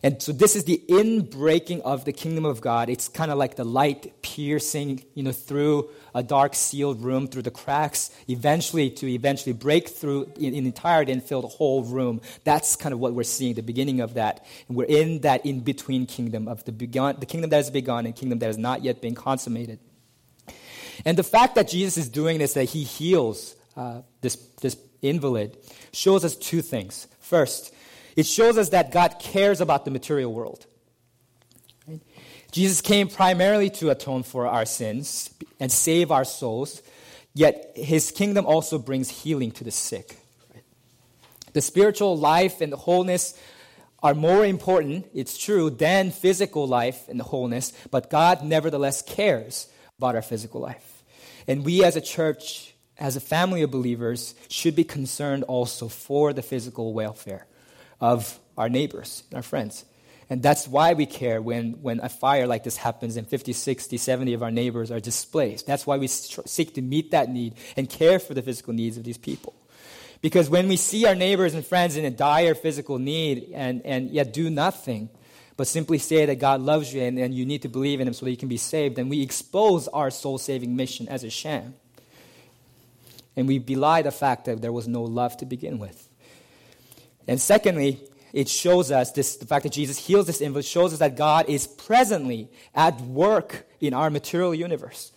And 0.00 0.22
so 0.22 0.30
this 0.30 0.54
is 0.54 0.62
the 0.62 0.80
inbreaking 0.88 1.80
of 1.80 2.04
the 2.04 2.12
kingdom 2.12 2.44
of 2.44 2.60
God. 2.60 2.88
It's 2.88 3.08
kind 3.08 3.32
of 3.32 3.38
like 3.38 3.56
the 3.56 3.64
light 3.64 4.22
piercing, 4.22 5.02
you 5.14 5.24
know, 5.24 5.32
through 5.32 5.90
a 6.14 6.22
dark 6.22 6.54
sealed 6.54 7.02
room, 7.02 7.26
through 7.26 7.42
the 7.42 7.50
cracks, 7.50 8.12
eventually 8.28 8.90
to 8.90 9.08
eventually 9.08 9.52
break 9.52 9.88
through 9.88 10.30
in, 10.36 10.54
in 10.54 10.66
entirety 10.66 11.10
and 11.10 11.20
fill 11.20 11.42
the 11.42 11.48
whole 11.48 11.82
room. 11.82 12.20
That's 12.44 12.76
kind 12.76 12.92
of 12.92 13.00
what 13.00 13.14
we're 13.14 13.24
seeing, 13.24 13.54
the 13.54 13.62
beginning 13.62 14.00
of 14.00 14.14
that. 14.14 14.46
And 14.68 14.76
we're 14.76 14.84
in 14.84 15.22
that 15.22 15.44
in-between 15.44 16.06
kingdom 16.06 16.46
of 16.46 16.62
the 16.62 16.70
begun, 16.70 17.16
the 17.18 17.26
kingdom 17.26 17.50
that 17.50 17.56
has 17.56 17.70
begun 17.72 18.06
and 18.06 18.14
kingdom 18.14 18.38
that 18.38 18.46
has 18.46 18.58
not 18.58 18.84
yet 18.84 19.02
been 19.02 19.16
consummated. 19.16 19.80
And 21.04 21.16
the 21.16 21.22
fact 21.22 21.54
that 21.54 21.68
Jesus 21.68 21.96
is 21.96 22.08
doing 22.08 22.38
this, 22.38 22.54
that 22.54 22.64
he 22.64 22.84
heals 22.84 23.56
uh, 23.76 24.02
this, 24.20 24.36
this 24.60 24.76
invalid, 25.02 25.56
shows 25.92 26.24
us 26.24 26.36
two 26.36 26.62
things. 26.62 27.06
First, 27.20 27.72
it 28.16 28.26
shows 28.26 28.58
us 28.58 28.70
that 28.70 28.90
God 28.90 29.18
cares 29.20 29.60
about 29.60 29.84
the 29.84 29.90
material 29.90 30.32
world. 30.32 30.66
Jesus 32.50 32.80
came 32.80 33.08
primarily 33.08 33.70
to 33.70 33.90
atone 33.90 34.22
for 34.22 34.46
our 34.46 34.64
sins 34.64 35.30
and 35.60 35.70
save 35.70 36.10
our 36.10 36.24
souls, 36.24 36.82
yet 37.34 37.72
his 37.76 38.10
kingdom 38.10 38.46
also 38.46 38.78
brings 38.78 39.08
healing 39.08 39.50
to 39.52 39.64
the 39.64 39.70
sick. 39.70 40.16
The 41.52 41.60
spiritual 41.60 42.16
life 42.16 42.60
and 42.60 42.72
the 42.72 42.76
wholeness 42.76 43.38
are 44.02 44.14
more 44.14 44.44
important, 44.44 45.06
it's 45.12 45.36
true, 45.36 45.70
than 45.70 46.10
physical 46.10 46.66
life 46.66 47.08
and 47.08 47.18
the 47.18 47.24
wholeness, 47.24 47.72
but 47.90 48.10
God 48.10 48.42
nevertheless 48.42 49.02
cares 49.02 49.68
about 49.98 50.14
our 50.14 50.22
physical 50.22 50.60
life. 50.60 51.02
And 51.48 51.64
we 51.64 51.82
as 51.82 51.96
a 51.96 52.00
church, 52.00 52.72
as 52.98 53.16
a 53.16 53.20
family 53.20 53.62
of 53.62 53.72
believers, 53.72 54.36
should 54.48 54.76
be 54.76 54.84
concerned 54.84 55.42
also 55.44 55.88
for 55.88 56.32
the 56.32 56.42
physical 56.42 56.94
welfare 56.94 57.46
of 58.00 58.38
our 58.56 58.68
neighbors 58.68 59.24
and 59.30 59.36
our 59.36 59.42
friends. 59.42 59.84
And 60.30 60.40
that's 60.40 60.68
why 60.68 60.92
we 60.92 61.04
care 61.04 61.42
when, 61.42 61.82
when 61.82 61.98
a 62.00 62.08
fire 62.08 62.46
like 62.46 62.62
this 62.62 62.76
happens 62.76 63.16
and 63.16 63.26
50, 63.26 63.52
60, 63.52 63.96
70 63.96 64.34
of 64.34 64.42
our 64.42 64.52
neighbors 64.52 64.92
are 64.92 65.00
displaced. 65.00 65.66
That's 65.66 65.84
why 65.84 65.96
we 65.96 66.06
seek 66.06 66.74
to 66.74 66.82
meet 66.82 67.10
that 67.10 67.28
need 67.28 67.54
and 67.76 67.88
care 67.88 68.20
for 68.20 68.34
the 68.34 68.42
physical 68.42 68.74
needs 68.74 68.98
of 68.98 69.04
these 69.04 69.18
people. 69.18 69.54
Because 70.20 70.48
when 70.48 70.68
we 70.68 70.76
see 70.76 71.06
our 71.06 71.14
neighbors 71.16 71.54
and 71.54 71.66
friends 71.66 71.96
in 71.96 72.04
a 72.04 72.10
dire 72.10 72.54
physical 72.54 72.98
need 72.98 73.50
and, 73.52 73.82
and 73.84 74.10
yet 74.10 74.32
do 74.32 74.48
nothing, 74.48 75.08
but 75.58 75.66
simply 75.66 75.98
say 75.98 76.24
that 76.24 76.36
God 76.36 76.60
loves 76.60 76.94
you 76.94 77.02
and, 77.02 77.18
and 77.18 77.34
you 77.34 77.44
need 77.44 77.62
to 77.62 77.68
believe 77.68 78.00
in 78.00 78.06
Him 78.06 78.14
so 78.14 78.24
that 78.24 78.30
you 78.30 78.36
can 78.36 78.48
be 78.48 78.56
saved, 78.56 78.94
then 78.94 79.08
we 79.08 79.22
expose 79.22 79.88
our 79.88 80.08
soul 80.08 80.38
saving 80.38 80.76
mission 80.76 81.08
as 81.08 81.24
a 81.24 81.30
sham. 81.30 81.74
And 83.36 83.48
we 83.48 83.58
belie 83.58 84.02
the 84.02 84.12
fact 84.12 84.44
that 84.44 84.62
there 84.62 84.70
was 84.70 84.86
no 84.86 85.02
love 85.02 85.36
to 85.38 85.46
begin 85.46 85.80
with. 85.80 86.08
And 87.26 87.40
secondly, 87.40 88.00
it 88.32 88.48
shows 88.48 88.92
us 88.92 89.10
this, 89.10 89.34
the 89.34 89.46
fact 89.46 89.64
that 89.64 89.72
Jesus 89.72 89.98
heals 89.98 90.28
this 90.28 90.40
invalid 90.40 90.64
shows 90.64 90.92
us 90.92 91.00
that 91.00 91.16
God 91.16 91.48
is 91.48 91.66
presently 91.66 92.48
at 92.72 93.00
work 93.00 93.66
in 93.80 93.94
our 93.94 94.10
material 94.10 94.54
universe. 94.54 95.10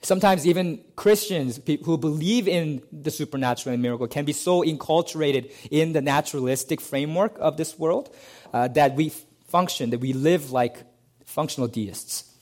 Sometimes 0.00 0.46
even 0.46 0.80
Christians 0.94 1.60
who 1.84 1.98
believe 1.98 2.46
in 2.46 2.82
the 2.92 3.10
supernatural 3.10 3.72
and 3.72 3.82
miracle 3.82 4.06
can 4.06 4.24
be 4.24 4.32
so 4.32 4.62
enculturated 4.62 5.52
in 5.70 5.92
the 5.92 6.00
naturalistic 6.00 6.80
framework 6.80 7.36
of 7.40 7.56
this 7.56 7.78
world 7.78 8.14
uh, 8.52 8.68
that 8.68 8.94
we 8.94 9.12
function, 9.48 9.90
that 9.90 9.98
we 9.98 10.12
live 10.12 10.52
like 10.52 10.84
functional 11.24 11.68
deists 11.68 12.32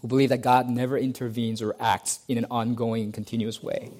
who 0.00 0.08
believe 0.08 0.28
that 0.28 0.42
God 0.42 0.68
never 0.68 0.96
intervenes 0.96 1.60
or 1.60 1.74
acts 1.80 2.20
in 2.28 2.38
an 2.38 2.46
ongoing, 2.50 3.10
continuous 3.10 3.62
way. 3.62 3.90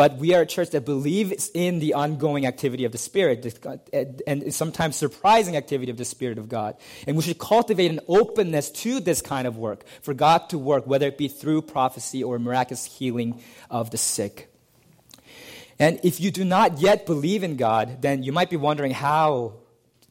But 0.00 0.16
we 0.16 0.32
are 0.32 0.40
a 0.40 0.46
church 0.46 0.70
that 0.70 0.86
believes 0.86 1.50
in 1.52 1.78
the 1.78 1.92
ongoing 1.92 2.46
activity 2.46 2.86
of 2.86 2.92
the 2.92 2.96
Spirit 2.96 3.44
and 4.26 4.54
sometimes 4.54 4.96
surprising 4.96 5.58
activity 5.58 5.90
of 5.90 5.98
the 5.98 6.06
Spirit 6.06 6.38
of 6.38 6.48
God. 6.48 6.78
And 7.06 7.18
we 7.18 7.22
should 7.22 7.38
cultivate 7.38 7.90
an 7.90 8.00
openness 8.08 8.70
to 8.70 9.00
this 9.00 9.20
kind 9.20 9.46
of 9.46 9.58
work, 9.58 9.84
for 10.00 10.14
God 10.14 10.48
to 10.48 10.56
work, 10.56 10.86
whether 10.86 11.06
it 11.06 11.18
be 11.18 11.28
through 11.28 11.60
prophecy 11.60 12.24
or 12.24 12.38
miraculous 12.38 12.86
healing 12.86 13.42
of 13.68 13.90
the 13.90 13.98
sick. 13.98 14.50
And 15.78 16.00
if 16.02 16.18
you 16.18 16.30
do 16.30 16.46
not 16.46 16.80
yet 16.80 17.04
believe 17.04 17.42
in 17.42 17.58
God, 17.58 18.00
then 18.00 18.22
you 18.22 18.32
might 18.32 18.48
be 18.48 18.56
wondering 18.56 18.92
how, 18.92 19.56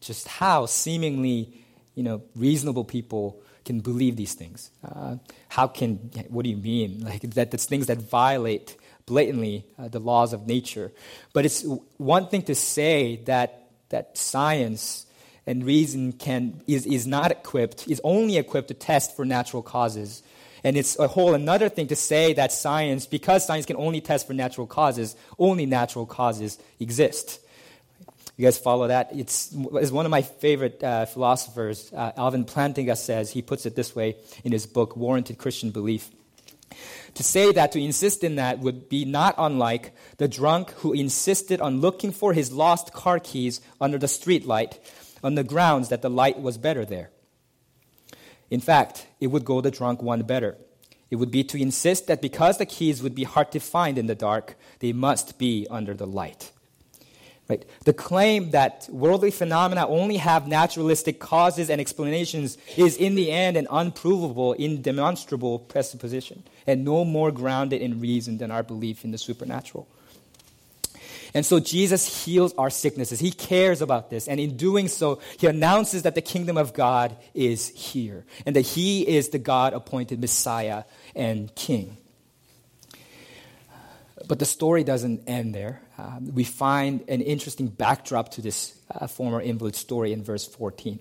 just 0.01 0.27
how 0.27 0.67
seemingly, 0.67 1.63
you 1.95 2.03
know, 2.03 2.21
reasonable 2.35 2.83
people 2.83 3.41
can 3.65 3.79
believe 3.79 4.17
these 4.17 4.35
things. 4.35 4.69
Uh, 4.83 5.15
how 5.47 5.65
can, 5.65 5.95
what 6.27 6.43
do 6.43 6.51
you 6.51 6.57
mean? 6.57 7.03
Like 7.03 7.21
that, 7.21 7.49
that's 7.49 7.65
things 7.65 7.87
that 7.87 7.97
violate 7.97 8.75
blatantly 9.09 9.65
uh, 9.77 9.89
the 9.89 9.99
laws 9.99 10.31
of 10.31 10.47
nature. 10.47 10.91
But 11.33 11.43
it's 11.47 11.65
one 11.97 12.25
thing 12.29 12.43
to 12.43 12.55
say 12.55 13.17
that, 13.25 13.49
that 13.89 14.17
science 14.17 15.05
and 15.45 15.65
reason 15.65 16.13
can, 16.13 16.61
is, 16.67 16.85
is 16.85 17.05
not 17.05 17.31
equipped, 17.31 17.87
is 17.87 17.99
only 18.03 18.37
equipped 18.37 18.69
to 18.69 18.73
test 18.73 19.15
for 19.15 19.25
natural 19.25 19.63
causes. 19.63 20.23
And 20.63 20.77
it's 20.77 20.99
a 20.99 21.07
whole 21.07 21.33
another 21.33 21.69
thing 21.69 21.87
to 21.87 21.95
say 21.95 22.33
that 22.33 22.51
science, 22.51 23.07
because 23.07 23.45
science 23.45 23.65
can 23.65 23.77
only 23.77 24.01
test 24.01 24.27
for 24.27 24.33
natural 24.33 24.67
causes, 24.67 25.15
only 25.37 25.65
natural 25.65 26.05
causes 26.05 26.59
exist. 26.79 27.39
You 28.37 28.45
guys 28.45 28.57
follow 28.57 28.87
that? 28.87 29.09
It's, 29.11 29.53
it's 29.83 29.91
one 29.91 30.05
of 30.05 30.11
my 30.11 30.21
favorite 30.21 30.83
uh, 30.83 31.05
philosophers, 31.07 31.91
uh, 31.93 32.11
Alvin 32.15 32.45
Plantinga 32.45 32.95
says, 32.95 33.31
he 33.31 33.41
puts 33.41 33.65
it 33.65 33.75
this 33.75 33.95
way 33.95 34.15
in 34.43 34.51
his 34.51 34.65
book, 34.65 34.95
Warranted 34.95 35.37
Christian 35.37 35.71
Belief. 35.71 36.09
To 37.15 37.23
say 37.23 37.51
that, 37.51 37.71
to 37.73 37.81
insist 37.81 38.23
in 38.23 38.35
that, 38.35 38.59
would 38.59 38.89
be 38.89 39.05
not 39.05 39.35
unlike 39.37 39.93
the 40.17 40.27
drunk 40.27 40.71
who 40.71 40.93
insisted 40.93 41.59
on 41.61 41.81
looking 41.81 42.11
for 42.11 42.33
his 42.33 42.51
lost 42.51 42.93
car 42.93 43.19
keys 43.19 43.61
under 43.81 43.97
the 43.97 44.07
street 44.07 44.45
light 44.45 44.79
on 45.23 45.35
the 45.35 45.43
grounds 45.43 45.89
that 45.89 46.01
the 46.01 46.09
light 46.09 46.39
was 46.39 46.57
better 46.57 46.85
there. 46.85 47.09
In 48.49 48.59
fact, 48.59 49.07
it 49.19 49.27
would 49.27 49.45
go 49.45 49.61
the 49.61 49.71
drunk 49.71 50.01
one 50.01 50.23
better. 50.23 50.57
It 51.09 51.15
would 51.15 51.31
be 51.31 51.43
to 51.45 51.61
insist 51.61 52.07
that 52.07 52.21
because 52.21 52.57
the 52.57 52.65
keys 52.65 53.01
would 53.01 53.15
be 53.15 53.23
hard 53.23 53.51
to 53.51 53.59
find 53.59 53.97
in 53.97 54.07
the 54.07 54.15
dark, 54.15 54.55
they 54.79 54.93
must 54.93 55.37
be 55.37 55.67
under 55.69 55.93
the 55.93 56.07
light. 56.07 56.51
Right? 57.49 57.65
The 57.83 57.93
claim 57.93 58.51
that 58.51 58.87
worldly 58.91 59.31
phenomena 59.31 59.87
only 59.87 60.17
have 60.17 60.47
naturalistic 60.47 61.19
causes 61.19 61.71
and 61.71 61.81
explanations 61.81 62.59
is 62.77 62.95
in 62.95 63.15
the 63.15 63.31
end 63.31 63.57
an 63.57 63.65
unprovable, 63.71 64.53
indemonstrable 64.53 65.57
presupposition, 65.57 66.43
and 66.67 66.85
no 66.85 67.03
more 67.03 67.31
grounded 67.31 67.81
in 67.81 67.99
reason 67.99 68.37
than 68.37 68.51
our 68.51 68.61
belief 68.61 69.03
in 69.03 69.09
the 69.09 69.17
supernatural. 69.17 69.87
And 71.33 71.45
so 71.45 71.59
Jesus 71.59 72.25
heals 72.25 72.53
our 72.53 72.69
sicknesses. 72.69 73.19
He 73.19 73.31
cares 73.31 73.81
about 73.81 74.09
this. 74.09 74.27
And 74.27 74.39
in 74.39 74.57
doing 74.57 74.87
so, 74.87 75.19
he 75.37 75.47
announces 75.47 76.03
that 76.03 76.15
the 76.15 76.21
kingdom 76.21 76.57
of 76.57 76.73
God 76.73 77.15
is 77.33 77.69
here 77.69 78.25
and 78.45 78.55
that 78.55 78.61
he 78.61 79.07
is 79.07 79.29
the 79.29 79.39
God 79.39 79.73
appointed 79.73 80.19
Messiah 80.19 80.83
and 81.15 81.53
King. 81.55 81.97
But 84.29 84.37
the 84.37 84.45
story 84.45 84.83
doesn't 84.83 85.27
end 85.27 85.55
there. 85.55 85.81
Um, 85.97 86.35
we 86.35 86.43
find 86.43 87.03
an 87.07 87.21
interesting 87.21 87.65
backdrop 87.65 88.29
to 88.33 88.43
this 88.43 88.77
uh, 88.91 89.07
former 89.07 89.41
invalid 89.41 89.75
story 89.75 90.13
in 90.13 90.23
verse 90.23 90.45
14. 90.45 90.99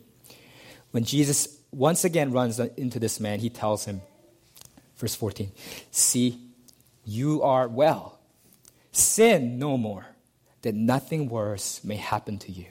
When 0.92 1.04
Jesus 1.04 1.58
once 1.70 2.06
again 2.06 2.32
runs 2.32 2.58
into 2.58 2.99
this 2.99 3.20
man, 3.20 3.40
he 3.40 3.50
tells 3.50 3.85
him, 3.85 4.00
verse 4.97 5.14
14, 5.14 5.52
See, 5.90 6.40
you 7.04 7.42
are 7.42 7.68
well. 7.68 8.18
Sin 8.92 9.58
no 9.58 9.76
more, 9.76 10.06
that 10.62 10.75
nothing 10.75 11.28
worse 11.28 11.85
may 11.85 11.97
happen 11.97 12.38
to 12.38 12.50
you. 12.50 12.64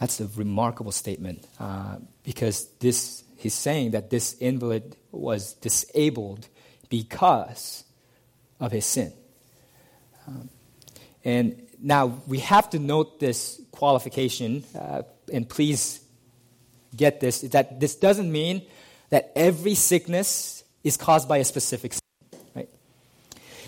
That's 0.00 0.18
a 0.18 0.26
remarkable 0.34 0.90
statement 0.90 1.46
uh, 1.60 1.98
because 2.24 2.66
this, 2.80 3.22
he's 3.36 3.54
saying 3.54 3.92
that 3.92 4.10
this 4.10 4.32
invalid 4.40 4.96
was 5.12 5.52
disabled 5.54 6.48
because 6.88 7.84
of 8.60 8.70
his 8.72 8.84
sin. 8.84 9.12
Um, 10.26 10.48
and 11.24 11.66
now 11.80 12.20
we 12.26 12.38
have 12.40 12.70
to 12.70 12.78
note 12.78 13.18
this 13.18 13.60
qualification, 13.72 14.64
uh, 14.78 15.02
and 15.32 15.48
please 15.48 16.00
get 16.94 17.20
this, 17.20 17.40
that 17.40 17.80
this 17.80 17.94
doesn't 17.94 18.30
mean 18.30 18.62
that 19.10 19.32
every 19.34 19.74
sickness 19.74 20.62
is 20.84 20.96
caused 20.96 21.28
by 21.28 21.38
a 21.38 21.44
specific 21.44 21.94
sin, 21.94 22.40
right? 22.54 22.68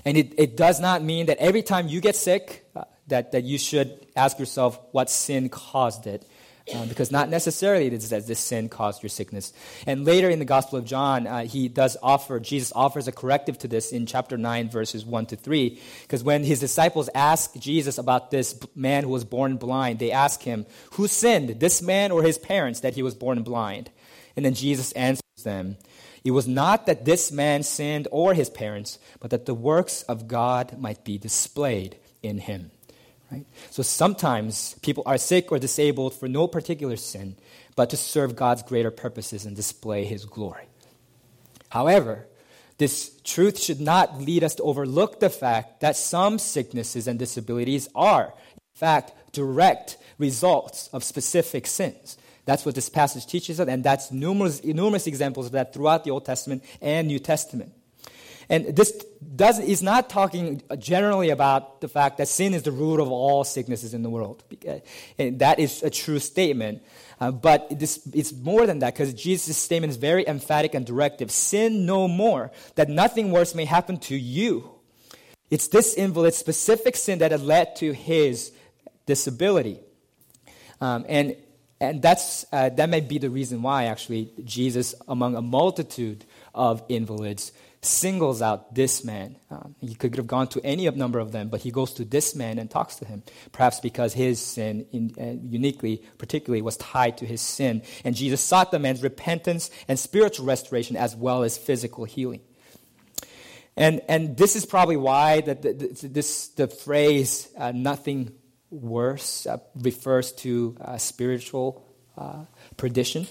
And 0.04 0.16
it, 0.16 0.34
it 0.38 0.56
does 0.56 0.80
not 0.80 1.02
mean 1.02 1.26
that 1.26 1.38
every 1.38 1.62
time 1.62 1.88
you 1.88 2.00
get 2.00 2.16
sick, 2.16 2.64
uh, 2.76 2.84
that, 3.08 3.32
that 3.32 3.44
you 3.44 3.58
should 3.58 4.06
ask 4.16 4.38
yourself 4.38 4.78
what 4.92 5.10
sin 5.10 5.48
caused 5.48 6.06
it. 6.06 6.26
Uh, 6.72 6.86
because 6.86 7.10
not 7.10 7.28
necessarily 7.28 7.86
it 7.86 8.02
says 8.02 8.28
this 8.28 8.38
sin 8.38 8.68
caused 8.68 9.02
your 9.02 9.10
sickness. 9.10 9.52
And 9.84 10.04
later 10.04 10.30
in 10.30 10.38
the 10.38 10.44
Gospel 10.44 10.78
of 10.78 10.84
John, 10.84 11.26
uh, 11.26 11.44
he 11.44 11.66
does 11.68 11.96
offer, 12.02 12.38
Jesus 12.38 12.72
offers 12.76 13.08
a 13.08 13.12
corrective 13.12 13.58
to 13.58 13.68
this 13.68 13.90
in 13.90 14.06
chapter 14.06 14.38
9, 14.38 14.70
verses 14.70 15.04
1 15.04 15.26
to 15.26 15.36
3. 15.36 15.80
Because 16.02 16.22
when 16.22 16.44
his 16.44 16.60
disciples 16.60 17.10
ask 17.16 17.54
Jesus 17.56 17.98
about 17.98 18.30
this 18.30 18.58
man 18.76 19.02
who 19.02 19.10
was 19.10 19.24
born 19.24 19.56
blind, 19.56 19.98
they 19.98 20.12
ask 20.12 20.42
him, 20.42 20.64
Who 20.92 21.08
sinned, 21.08 21.58
this 21.58 21.82
man 21.82 22.12
or 22.12 22.22
his 22.22 22.38
parents, 22.38 22.80
that 22.80 22.94
he 22.94 23.02
was 23.02 23.16
born 23.16 23.42
blind? 23.42 23.90
And 24.36 24.44
then 24.44 24.54
Jesus 24.54 24.92
answers 24.92 25.22
them, 25.42 25.78
It 26.24 26.30
was 26.30 26.46
not 26.46 26.86
that 26.86 27.04
this 27.04 27.32
man 27.32 27.64
sinned 27.64 28.06
or 28.12 28.34
his 28.34 28.50
parents, 28.50 29.00
but 29.18 29.30
that 29.30 29.46
the 29.46 29.54
works 29.54 30.02
of 30.02 30.28
God 30.28 30.78
might 30.78 31.04
be 31.04 31.18
displayed 31.18 31.96
in 32.22 32.38
him. 32.38 32.70
Right? 33.32 33.46
So 33.70 33.82
sometimes 33.82 34.76
people 34.82 35.04
are 35.06 35.16
sick 35.16 35.50
or 35.50 35.58
disabled 35.58 36.12
for 36.14 36.28
no 36.28 36.46
particular 36.46 36.96
sin, 36.96 37.36
but 37.76 37.88
to 37.90 37.96
serve 37.96 38.36
God's 38.36 38.62
greater 38.62 38.90
purposes 38.90 39.46
and 39.46 39.56
display 39.56 40.04
his 40.04 40.26
glory. 40.26 40.66
However, 41.70 42.26
this 42.76 43.18
truth 43.24 43.58
should 43.58 43.80
not 43.80 44.20
lead 44.20 44.44
us 44.44 44.56
to 44.56 44.62
overlook 44.64 45.18
the 45.20 45.30
fact 45.30 45.80
that 45.80 45.96
some 45.96 46.38
sicknesses 46.38 47.06
and 47.08 47.18
disabilities 47.18 47.88
are, 47.94 48.34
in 48.54 48.74
fact, 48.74 49.12
direct 49.32 49.96
results 50.18 50.90
of 50.92 51.02
specific 51.02 51.66
sins. 51.66 52.18
That's 52.44 52.66
what 52.66 52.74
this 52.74 52.90
passage 52.90 53.26
teaches 53.26 53.60
us, 53.60 53.68
and 53.68 53.82
that's 53.82 54.12
numerous, 54.12 54.62
numerous 54.62 55.06
examples 55.06 55.46
of 55.46 55.52
that 55.52 55.72
throughout 55.72 56.04
the 56.04 56.10
Old 56.10 56.26
Testament 56.26 56.64
and 56.82 57.08
New 57.08 57.18
Testament. 57.18 57.72
And 58.52 58.76
this 58.76 58.92
does, 59.34 59.58
is 59.58 59.82
not 59.82 60.10
talking 60.10 60.62
generally 60.78 61.30
about 61.30 61.80
the 61.80 61.88
fact 61.88 62.18
that 62.18 62.28
sin 62.28 62.52
is 62.52 62.64
the 62.64 62.70
root 62.70 63.00
of 63.00 63.10
all 63.10 63.44
sicknesses 63.44 63.94
in 63.94 64.02
the 64.02 64.10
world. 64.10 64.44
And 65.18 65.38
that 65.38 65.58
is 65.58 65.82
a 65.82 65.88
true 65.88 66.18
statement. 66.18 66.82
Uh, 67.18 67.30
but 67.30 67.80
this, 67.80 68.06
it's 68.12 68.30
more 68.30 68.66
than 68.66 68.80
that 68.80 68.92
because 68.92 69.14
Jesus' 69.14 69.56
statement 69.56 69.90
is 69.90 69.96
very 69.96 70.28
emphatic 70.28 70.74
and 70.74 70.84
directive. 70.84 71.30
Sin 71.30 71.86
no 71.86 72.06
more, 72.06 72.52
that 72.74 72.90
nothing 72.90 73.30
worse 73.30 73.54
may 73.54 73.64
happen 73.64 73.96
to 74.00 74.16
you. 74.16 74.70
It's 75.50 75.68
this 75.68 75.94
invalid's 75.94 76.36
specific 76.36 76.94
sin 76.94 77.20
that 77.20 77.30
had 77.30 77.40
led 77.40 77.76
to 77.76 77.92
his 77.92 78.52
disability. 79.06 79.80
Um, 80.78 81.06
and 81.08 81.36
and 81.80 82.00
that's, 82.00 82.46
uh, 82.52 82.68
that 82.68 82.88
may 82.88 83.00
be 83.00 83.18
the 83.18 83.28
reason 83.28 83.60
why, 83.60 83.86
actually, 83.86 84.30
Jesus, 84.44 84.94
among 85.08 85.34
a 85.34 85.42
multitude 85.42 86.24
of 86.54 86.80
invalids, 86.88 87.50
singles 87.82 88.40
out 88.40 88.74
this 88.74 89.04
man. 89.04 89.36
Um, 89.50 89.74
he 89.80 89.94
could 89.94 90.14
have 90.16 90.28
gone 90.28 90.46
to 90.48 90.60
any 90.64 90.88
number 90.90 91.18
of 91.18 91.32
them, 91.32 91.48
but 91.48 91.60
he 91.60 91.72
goes 91.72 91.92
to 91.94 92.04
this 92.04 92.36
man 92.36 92.58
and 92.58 92.70
talks 92.70 92.96
to 92.96 93.04
him, 93.04 93.24
perhaps 93.50 93.80
because 93.80 94.14
his 94.14 94.40
sin, 94.40 94.86
in, 94.92 95.12
uh, 95.20 95.36
uniquely, 95.42 96.02
particularly, 96.16 96.62
was 96.62 96.76
tied 96.76 97.18
to 97.18 97.26
his 97.26 97.40
sin. 97.40 97.82
And 98.04 98.14
Jesus 98.14 98.40
sought 98.40 98.70
the 98.70 98.78
man's 98.78 99.02
repentance 99.02 99.70
and 99.88 99.98
spiritual 99.98 100.46
restoration 100.46 100.96
as 100.96 101.16
well 101.16 101.42
as 101.42 101.58
physical 101.58 102.04
healing. 102.04 102.40
And, 103.76 104.00
and 104.08 104.36
this 104.36 104.54
is 104.54 104.64
probably 104.64 104.96
why 104.96 105.40
the, 105.40 105.54
the, 105.54 106.08
this, 106.08 106.48
the 106.48 106.68
phrase, 106.68 107.48
uh, 107.56 107.72
nothing 107.72 108.32
worse 108.70 109.46
uh, 109.46 109.58
refers 109.74 110.32
to 110.32 110.76
uh, 110.80 110.98
spiritual 110.98 111.84
uh, 112.16 112.44
perdition, 112.76 113.26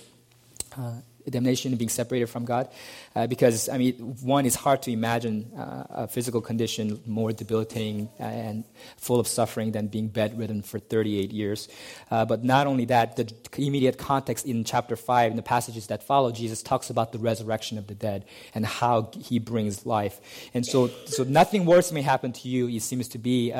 uh, 0.77 0.95
damnation 1.29 1.71
and 1.71 1.79
being 1.79 1.89
separated 1.89 2.27
from 2.27 2.45
God. 2.45 2.69
Uh, 3.15 3.27
because, 3.27 3.69
I 3.69 3.77
mean, 3.77 3.95
one, 4.21 4.45
it's 4.45 4.55
hard 4.55 4.81
to 4.83 4.91
imagine 4.91 5.51
uh, 5.57 5.83
a 5.89 6.07
physical 6.07 6.41
condition 6.41 7.01
more 7.05 7.31
debilitating 7.31 8.09
and 8.19 8.63
full 8.97 9.19
of 9.19 9.27
suffering 9.27 9.71
than 9.71 9.87
being 9.87 10.07
bedridden 10.07 10.61
for 10.61 10.79
38 10.79 11.31
years. 11.31 11.67
but 12.09 12.43
not 12.43 12.67
only 12.67 12.85
that, 12.85 13.15
the 13.15 13.31
immediate 13.57 13.97
context 13.97 14.45
in 14.45 14.63
chapter 14.63 14.95
5, 14.95 15.31
in 15.31 15.37
the 15.37 15.43
passages 15.43 15.87
that 15.87 16.03
follow, 16.03 16.31
Jesus 16.31 16.63
talks 16.63 16.89
about 16.89 17.11
the 17.11 17.19
resurrection 17.19 17.77
of 17.77 17.87
the 17.87 17.95
dead 17.95 18.25
and 18.53 18.65
how 18.65 19.11
he 19.19 19.39
brings 19.39 19.85
life. 19.85 20.19
And 20.53 20.65
so, 20.65 20.87
so 21.05 21.23
nothing 21.23 21.65
worse 21.65 21.91
may 21.91 22.01
happen 22.01 22.31
to 22.33 22.47
you, 22.47 22.67
it 22.67 22.81
seems 22.81 23.07
to 23.09 23.17
be 23.17 23.53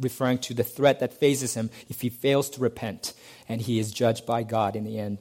referring 0.00 0.38
to 0.38 0.54
the 0.54 0.64
threat 0.64 1.00
that 1.00 1.14
faces 1.14 1.54
him 1.54 1.70
if 1.88 2.00
he 2.00 2.08
fails 2.08 2.50
to 2.50 2.60
repent 2.60 3.14
and 3.48 3.60
he 3.60 3.78
is 3.78 3.90
judged 3.90 4.26
by 4.26 4.42
God 4.42 4.76
in 4.76 4.84
the 4.84 4.98
end. 4.98 5.18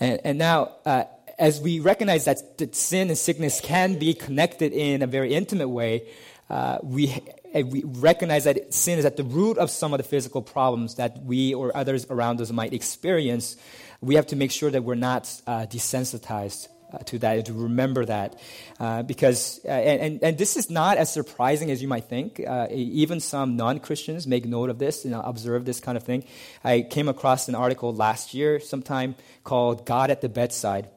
And, 0.00 0.20
and 0.24 0.38
now, 0.38 0.72
uh, 0.84 1.04
as 1.38 1.60
we 1.60 1.80
recognize 1.80 2.24
that, 2.24 2.58
that, 2.58 2.74
sin 2.74 3.08
and 3.08 3.18
sickness 3.18 3.60
can 3.60 3.98
be 3.98 4.14
connected 4.14 4.72
in 4.72 5.02
a 5.02 5.06
very 5.06 5.34
intimate 5.34 5.68
way, 5.68 6.08
uh, 6.48 6.78
we, 6.82 7.22
we 7.54 7.82
recognize 7.84 8.44
that 8.44 8.72
sin 8.72 8.98
is 8.98 9.04
at 9.04 9.16
the 9.16 9.24
root 9.24 9.58
of 9.58 9.70
some 9.70 9.92
of 9.92 9.98
the 9.98 10.04
physical 10.04 10.42
problems 10.42 10.94
that 10.96 11.22
we 11.22 11.54
or 11.54 11.76
others 11.76 12.06
around 12.08 12.40
us 12.40 12.50
might 12.52 12.72
experience. 12.72 13.56
We 14.00 14.14
have 14.14 14.26
to 14.28 14.36
make 14.36 14.50
sure 14.50 14.70
that 14.70 14.82
we're 14.82 14.94
not 14.94 15.40
uh, 15.46 15.66
desensitized 15.66 16.68
to 17.06 17.18
that, 17.20 17.36
and 17.36 17.46
to 17.46 17.52
remember 17.52 18.04
that. 18.04 18.38
Uh, 18.78 19.02
because, 19.02 19.60
uh, 19.64 19.68
and, 19.68 20.22
and 20.22 20.38
this 20.38 20.56
is 20.56 20.70
not 20.70 20.96
as 20.96 21.12
surprising 21.12 21.70
as 21.70 21.82
you 21.82 21.88
might 21.88 22.04
think. 22.04 22.40
Uh, 22.46 22.66
even 22.70 23.20
some 23.20 23.56
non 23.56 23.80
Christians 23.80 24.26
make 24.26 24.44
note 24.44 24.70
of 24.70 24.78
this 24.78 25.04
and 25.04 25.14
observe 25.14 25.64
this 25.64 25.80
kind 25.80 25.96
of 25.96 26.04
thing. 26.04 26.24
I 26.64 26.82
came 26.82 27.08
across 27.08 27.48
an 27.48 27.54
article 27.54 27.94
last 27.94 28.34
year, 28.34 28.60
sometime, 28.60 29.14
called 29.44 29.86
God 29.86 30.10
at 30.10 30.20
the 30.20 30.28
Bedside, 30.28 30.88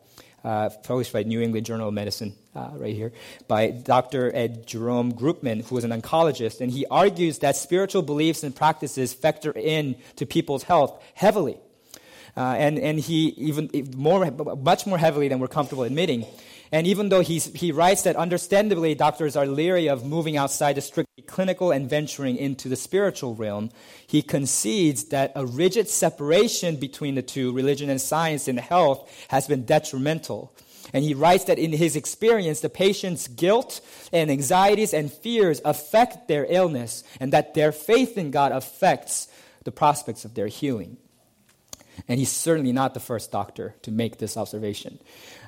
uh, 0.43 0.69
published 0.83 1.13
by 1.13 1.23
New 1.23 1.41
England 1.41 1.65
Journal 1.65 1.87
of 1.87 1.93
Medicine. 1.93 2.35
Uh, 2.55 2.71
right 2.73 2.95
here, 2.95 3.13
by 3.47 3.69
Dr. 3.69 4.35
Ed 4.35 4.65
Jerome 4.65 5.13
Groopman, 5.13 5.63
who 5.65 5.77
is 5.77 5.83
an 5.83 5.91
oncologist, 5.91 6.61
and 6.61 6.71
he 6.71 6.85
argues 6.87 7.39
that 7.39 7.55
spiritual 7.55 8.01
beliefs 8.01 8.43
and 8.43 8.53
practices 8.53 9.13
factor 9.13 9.51
in 9.51 9.95
to 10.15 10.25
people's 10.25 10.63
health 10.63 11.01
heavily. 11.13 11.59
Uh, 12.37 12.55
and, 12.57 12.79
and 12.79 12.99
he 12.99 13.29
even 13.37 13.69
more, 13.95 14.29
much 14.57 14.85
more 14.85 14.97
heavily 14.97 15.27
than 15.27 15.39
we're 15.39 15.47
comfortable 15.47 15.83
admitting. 15.83 16.25
And 16.71 16.85
even 16.85 17.09
though 17.09 17.21
he's, 17.21 17.45
he 17.53 17.71
writes 17.71 18.03
that 18.03 18.15
understandably 18.15 18.93
doctors 18.93 19.35
are 19.35 19.47
leery 19.47 19.89
of 19.89 20.05
moving 20.05 20.37
outside 20.37 20.73
the 20.73 20.81
strictly 20.81 21.23
clinical 21.23 21.71
and 21.71 21.89
venturing 21.89 22.37
into 22.37 22.69
the 22.69 22.75
spiritual 22.75 23.33
realm, 23.33 23.71
he 24.05 24.21
concedes 24.21 25.05
that 25.05 25.31
a 25.35 25.45
rigid 25.45 25.89
separation 25.89 26.75
between 26.75 27.15
the 27.15 27.23
two, 27.23 27.51
religion 27.53 27.89
and 27.89 27.99
science 27.99 28.47
in 28.47 28.57
health, 28.57 29.09
has 29.29 29.47
been 29.47 29.65
detrimental. 29.65 30.53
And 30.93 31.03
he 31.03 31.13
writes 31.13 31.45
that 31.45 31.59
in 31.59 31.71
his 31.71 31.95
experience, 31.95 32.61
the 32.61 32.69
patient's 32.69 33.27
guilt 33.27 33.81
and 34.11 34.29
anxieties 34.29 34.93
and 34.93 35.11
fears 35.11 35.61
affect 35.65 36.27
their 36.27 36.45
illness, 36.49 37.03
and 37.19 37.33
that 37.33 37.53
their 37.53 37.71
faith 37.71 38.17
in 38.17 38.31
God 38.31 38.51
affects 38.51 39.27
the 39.63 39.71
prospects 39.71 40.25
of 40.25 40.35
their 40.35 40.47
healing. 40.47 40.97
And 42.07 42.19
he's 42.19 42.31
certainly 42.31 42.71
not 42.71 42.93
the 42.93 42.99
first 42.99 43.31
doctor 43.31 43.75
to 43.83 43.91
make 43.91 44.17
this 44.17 44.37
observation. 44.37 44.99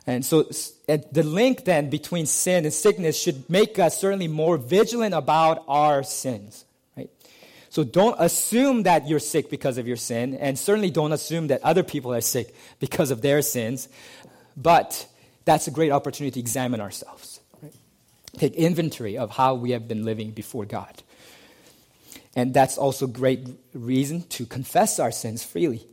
And 0.07 0.25
so 0.25 0.49
and 0.87 1.05
the 1.11 1.23
link 1.23 1.65
then 1.65 1.89
between 1.89 2.25
sin 2.25 2.65
and 2.65 2.73
sickness 2.73 3.19
should 3.19 3.49
make 3.49 3.77
us 3.79 3.99
certainly 3.99 4.27
more 4.27 4.57
vigilant 4.57 5.13
about 5.13 5.63
our 5.67 6.03
sins. 6.03 6.65
Right? 6.97 7.09
So 7.69 7.83
don't 7.83 8.15
assume 8.19 8.83
that 8.83 9.07
you're 9.07 9.19
sick 9.19 9.49
because 9.49 9.77
of 9.77 9.87
your 9.87 9.97
sin, 9.97 10.35
and 10.35 10.57
certainly 10.57 10.89
don't 10.89 11.11
assume 11.11 11.47
that 11.47 11.63
other 11.63 11.83
people 11.83 12.13
are 12.13 12.21
sick 12.21 12.53
because 12.79 13.11
of 13.11 13.21
their 13.21 13.41
sins. 13.41 13.87
But 14.57 15.07
that's 15.45 15.67
a 15.67 15.71
great 15.71 15.91
opportunity 15.91 16.33
to 16.33 16.39
examine 16.39 16.81
ourselves. 16.81 17.39
Right? 17.61 17.73
Take 18.37 18.55
inventory 18.55 19.17
of 19.17 19.29
how 19.29 19.53
we 19.55 19.71
have 19.71 19.87
been 19.87 20.03
living 20.03 20.31
before 20.31 20.65
God. 20.65 21.03
And 22.35 22.53
that's 22.53 22.77
also 22.77 23.07
great 23.07 23.47
reason 23.73 24.23
to 24.29 24.45
confess 24.45 24.99
our 24.99 25.11
sins 25.11 25.43
freely. 25.43 25.85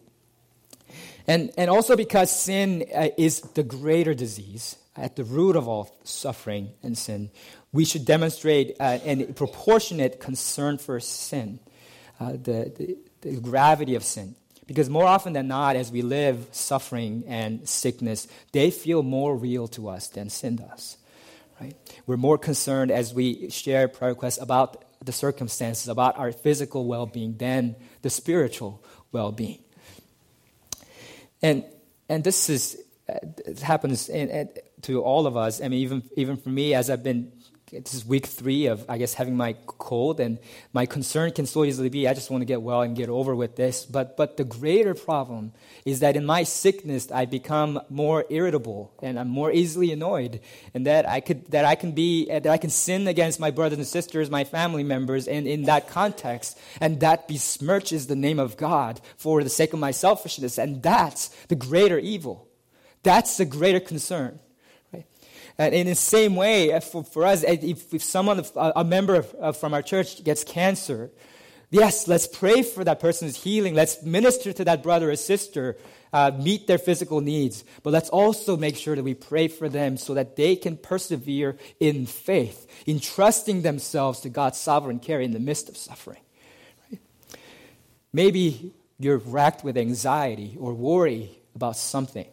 And, 1.29 1.53
and 1.59 1.69
also 1.69 1.95
because 1.95 2.35
sin 2.35 2.87
uh, 2.95 3.09
is 3.19 3.43
the 3.43 3.63
greater 3.63 4.15
disease 4.15 4.77
at 4.97 5.15
the 5.15 5.25
root 5.25 5.57
of 5.57 5.69
all 5.69 5.95
suffering 6.03 6.71
and 6.83 6.97
sin, 6.97 7.31
we 7.71 7.85
should 7.85 8.07
demonstrate 8.07 8.75
uh, 8.81 8.99
proportionate 9.37 10.21
concern 10.21 10.79
for 10.79 10.99
sin, 11.01 11.61
uh, 12.19 12.33
the, 12.33 12.73
the, 12.77 12.99
the 13.21 13.41
gravity 13.41 13.95
of 13.95 14.03
sin. 14.03 14.35
Because 14.67 14.89
more 14.89 15.05
often 15.05 15.35
than 15.35 15.49
not, 15.49 15.77
as 15.77 15.93
we 15.93 16.03
live 16.03 16.47
suffering 16.53 17.25
and 17.27 17.69
sickness, 17.69 18.27
they 18.53 18.71
feel 18.71 19.03
more 19.03 19.37
real 19.37 19.69
to 19.69 19.89
us 19.89 20.09
than 20.09 20.31
sin 20.31 20.57
does. 20.57 20.97
Right? 21.61 21.75
We're 22.07 22.17
more 22.17 22.39
concerned 22.39 22.91
as 22.91 23.13
we 23.13 23.51
share 23.51 23.89
prayer 23.89 24.13
requests 24.13 24.41
about 24.41 24.85
the 25.05 25.13
circumstances, 25.13 25.89
about 25.89 26.19
our 26.19 26.33
physical 26.33 26.87
well 26.87 27.07
being, 27.07 27.37
than 27.37 27.77
the 28.03 28.11
spiritual 28.11 28.83
well 29.13 29.33
being. 29.33 29.61
And, 31.43 31.65
and 32.09 32.25
this 32.25 32.49
is, 32.49 32.83
uh, 33.09 33.19
it 33.47 33.61
happens 33.61 34.09
in, 34.09 34.29
in, 34.29 34.49
to 34.83 35.03
all 35.03 35.27
of 35.27 35.37
us. 35.37 35.61
I 35.61 35.69
mean, 35.69 35.81
even, 35.81 36.03
even 36.17 36.37
for 36.37 36.49
me, 36.49 36.75
as 36.75 36.91
I've 36.91 37.03
been, 37.03 37.33
this 37.71 37.95
is 37.95 38.05
week 38.05 38.27
three 38.27 38.67
of, 38.67 38.85
I 38.89 38.99
guess, 38.99 39.15
having 39.15 39.37
my 39.37 39.55
cold, 39.67 40.21
and 40.21 40.39
my 40.73 40.87
concern 40.87 41.33
can 41.33 41.47
so 41.47 41.65
easily 41.65 41.89
be, 41.89 42.09
I 42.09 42.15
just 42.15 42.31
want 42.31 42.41
to 42.41 42.47
get 42.47 42.63
well 42.63 42.83
and 42.83 42.97
get 42.97 43.09
over 43.09 43.35
with 43.35 43.57
this. 43.57 43.85
But, 43.85 44.17
but 44.17 44.37
the 44.37 44.45
greater 44.45 44.95
problem 44.95 45.53
is 45.85 46.01
that 46.01 46.17
in 46.17 46.25
my 46.25 46.45
sickness, 46.45 47.11
I 47.13 47.25
become 47.25 47.81
more 47.89 48.25
irritable 48.31 48.93
and 49.03 49.19
I'm 49.19 49.29
more 49.29 49.53
easily 49.53 49.93
annoyed, 49.93 50.41
and 50.75 50.87
that 50.87 51.09
I 51.09 51.21
could, 51.21 51.51
that 51.51 51.65
I 51.65 51.75
can 51.75 51.93
be, 51.93 52.27
that 52.27 52.47
I 52.47 52.59
can 52.59 52.71
sin 52.71 53.07
against 53.07 53.41
my 53.41 53.51
brothers 53.51 53.79
and 53.79 53.87
sisters, 53.87 54.31
my 54.31 54.45
family 54.45 54.83
members, 54.83 55.29
and 55.29 55.47
in 55.47 55.63
that 55.65 55.89
context, 55.89 56.59
and 56.81 57.01
that 57.01 57.29
besmirches 57.29 58.09
the 58.09 58.17
name 58.17 58.39
of 58.39 58.57
God 58.57 59.01
for 59.17 59.43
the 59.43 59.51
sake 59.51 59.73
of 59.73 59.79
my 59.79 59.91
selfishness, 59.91 60.59
and 60.59 60.83
that's 60.83 61.29
the 61.49 61.57
greater 61.57 61.99
evil. 61.99 62.49
That's 63.03 63.37
the 63.37 63.45
greater 63.45 63.81
concern. 63.81 64.41
And 65.57 65.75
in 65.75 65.87
the 65.87 65.95
same 65.95 66.37
way, 66.37 66.79
for, 66.81 67.05
for 67.05 67.25
us, 67.25 67.43
if, 67.43 67.95
if 67.95 68.03
someone, 68.03 68.45
a 68.57 68.85
member 68.85 69.15
of, 69.15 69.57
from 69.57 69.73
our 69.73 69.83
church 69.83 70.23
gets 70.25 70.45
cancer, 70.45 71.11
yes, 71.71 72.07
let's 72.09 72.27
pray 72.27 72.63
for 72.63 72.85
that 72.85 73.01
person's 73.01 73.43
healing. 73.43 73.75
Let's 73.75 74.03
minister 74.03 74.53
to 74.53 74.65
that 74.65 74.83
brother 74.83 75.11
or 75.11 75.17
sister, 75.17 75.77
uh, 76.13 76.33
meet 76.39 76.67
their 76.67 76.79
physical 76.79 77.21
needs. 77.21 77.65
But 77.83 77.93
let's 77.93 78.09
also 78.09 78.57
make 78.57 78.77
sure 78.77 78.97
that 78.97 79.03
we 79.03 79.15
pray 79.15 79.49
for 79.49 79.69
them 79.69 79.97
so 79.97 80.15
that 80.15 80.37
they 80.37 80.57
can 80.57 80.77
persevere 80.77 81.57
in 81.81 82.07
faith, 82.07 82.67
in 82.87 83.01
trusting 83.01 83.63
themselves 83.63 84.21
to 84.21 84.29
God's 84.29 84.59
sovereign 84.59 85.01
care 85.01 85.21
in 85.21 85.33
the 85.33 85.41
midst 85.41 85.69
of 85.69 85.77
suffering. 85.77 86.21
Maybe 88.13 88.73
you're 88.99 89.19
racked 89.19 89.63
with 89.63 89.77
anxiety 89.77 90.57
or 90.59 90.73
worry 90.73 91.39
about 91.55 91.77
something. 91.77 92.27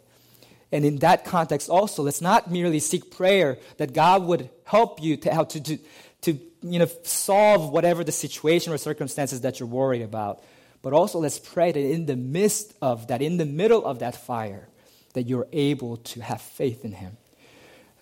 And 0.71 0.83
in 0.83 0.97
that 0.97 1.25
context, 1.25 1.69
also, 1.69 2.03
let's 2.03 2.21
not 2.21 2.51
merely 2.51 2.79
seek 2.79 3.11
prayer 3.11 3.57
that 3.77 3.93
God 3.93 4.23
would 4.23 4.49
help 4.65 5.01
you 5.01 5.15
to, 5.17 5.45
to, 5.45 5.61
to, 5.61 5.77
to 6.21 6.39
you 6.63 6.79
know, 6.79 6.87
solve 7.03 7.69
whatever 7.69 8.03
the 8.03 8.11
situation 8.11 8.73
or 8.73 8.77
circumstances 8.77 9.41
that 9.41 9.59
you're 9.59 9.69
worried 9.69 10.01
about. 10.01 10.43
But 10.81 10.93
also, 10.93 11.19
let's 11.19 11.39
pray 11.39 11.71
that 11.71 11.79
in 11.79 12.05
the 12.05 12.15
midst 12.15 12.73
of 12.81 13.07
that, 13.07 13.21
in 13.21 13.37
the 13.37 13.45
middle 13.45 13.85
of 13.85 13.99
that 13.99 14.15
fire, 14.15 14.67
that 15.13 15.23
you're 15.23 15.47
able 15.51 15.97
to 15.97 16.21
have 16.21 16.41
faith 16.41 16.83
in 16.83 16.91
Him, 16.91 17.17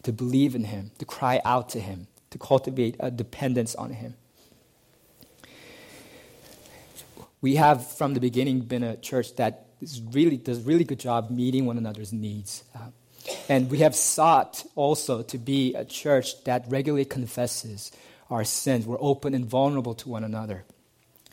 to 0.04 0.12
believe 0.12 0.56
in 0.56 0.66
Him, 0.66 0.92
to 0.98 1.06
cry 1.06 1.42
out 1.46 1.70
to 1.70 1.80
Him, 1.80 2.08
to 2.32 2.38
cultivate 2.38 2.96
a 3.00 3.12
dependence 3.12 3.76
on 3.76 3.92
Him. 3.92 4.16
We 7.40 7.56
have, 7.56 7.90
from 7.92 8.14
the 8.14 8.20
beginning, 8.20 8.62
been 8.62 8.84
a 8.84 8.96
church 8.96 9.36
that 9.36 9.68
is 9.84 10.02
really, 10.12 10.38
does 10.38 10.60
a 10.60 10.62
really 10.62 10.84
good 10.84 11.00
job 11.00 11.30
meeting 11.30 11.66
one 11.66 11.78
another's 11.78 12.14
needs. 12.14 12.64
Uh, 12.76 12.90
and 13.50 13.70
we 13.70 13.80
have 13.80 13.96
sought 13.96 14.64
also 14.76 15.22
to 15.24 15.38
be 15.38 15.74
a 15.76 15.86
church 15.86 16.44
that 16.44 16.66
regularly 16.68 17.06
confesses 17.06 17.92
our 18.30 18.44
sins. 18.44 18.86
We're 18.86 18.98
open 19.00 19.34
and 19.34 19.46
vulnerable 19.46 19.94
to 19.96 20.10
one 20.10 20.24
another. 20.24 20.66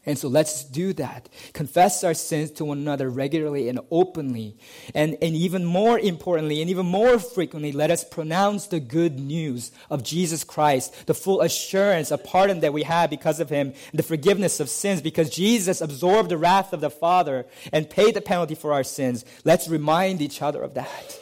And 0.06 0.18
so 0.18 0.28
let's 0.28 0.64
do 0.64 0.94
that. 0.94 1.28
Confess 1.52 2.02
our 2.04 2.14
sins 2.14 2.50
to 2.52 2.64
one 2.64 2.78
another 2.78 3.10
regularly 3.10 3.68
and 3.68 3.80
openly. 3.90 4.56
And, 4.94 5.18
and 5.20 5.36
even 5.36 5.66
more 5.66 5.98
importantly, 5.98 6.62
and 6.62 6.70
even 6.70 6.86
more 6.86 7.18
frequently, 7.18 7.70
let 7.70 7.90
us 7.90 8.02
pronounce 8.02 8.66
the 8.66 8.80
good 8.80 9.20
news 9.20 9.72
of 9.90 10.02
Jesus 10.02 10.42
Christ, 10.42 11.06
the 11.06 11.12
full 11.12 11.42
assurance 11.42 12.10
of 12.10 12.24
pardon 12.24 12.60
that 12.60 12.72
we 12.72 12.84
have 12.84 13.10
because 13.10 13.40
of 13.40 13.50
him, 13.50 13.74
the 13.92 14.02
forgiveness 14.02 14.58
of 14.58 14.70
sins, 14.70 15.02
because 15.02 15.28
Jesus 15.28 15.82
absorbed 15.82 16.30
the 16.30 16.38
wrath 16.38 16.72
of 16.72 16.80
the 16.80 16.90
Father 16.90 17.44
and 17.70 17.90
paid 17.90 18.14
the 18.14 18.22
penalty 18.22 18.54
for 18.54 18.72
our 18.72 18.84
sins. 18.84 19.26
Let's 19.44 19.68
remind 19.68 20.22
each 20.22 20.40
other 20.40 20.62
of 20.62 20.72
that. 20.74 21.18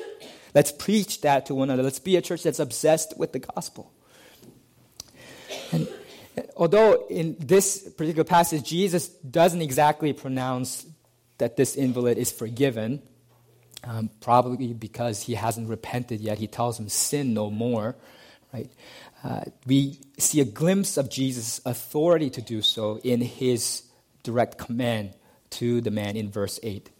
Let's 0.55 0.71
preach 0.71 1.21
that 1.23 1.47
to 1.47 1.55
one 1.57 1.69
another. 1.69 1.83
Let's 1.83 1.99
be 1.99 2.15
a 2.15 2.23
church 2.23 2.45
that's 2.45 2.61
obsessed 2.61 3.19
with 3.19 3.33
the 3.33 3.41
gospel. 3.41 3.93
And 5.73 5.89
although 6.57 7.07
in 7.09 7.37
this 7.39 7.89
particular 7.91 8.25
passage, 8.25 8.65
Jesus 8.65 9.09
doesn't 9.09 9.63
exactly 9.63 10.13
pronounce 10.13 10.87
that 11.39 11.57
this 11.57 11.77
invalid 11.77 12.19
is 12.19 12.33
forgiven, 12.33 13.03
um, 13.85 14.11
probably 14.21 14.73
because 14.73 15.23
he 15.23 15.35
hasn't 15.35 15.69
repented 15.69 16.21
yet. 16.21 16.39
He 16.39 16.47
tells 16.47 16.79
him, 16.79 16.89
sin 16.89 17.33
no 17.33 17.51
more, 17.51 17.97
right? 18.53 18.71
Uh, 19.25 19.43
we 19.67 19.99
see 20.19 20.41
a 20.41 20.45
glimpse 20.45 20.97
of 20.97 21.11
Jesus' 21.11 21.61
authority 21.65 22.31
to 22.31 22.43
do 22.43 22.63
so 22.63 22.99
in 23.03 23.21
his 23.21 23.83
direct 24.23 24.59
command 24.59 25.15
to 25.51 25.81
the 25.81 25.91
man 25.91 26.17
in 26.17 26.31
verse 26.31 26.61
8. 26.63 26.91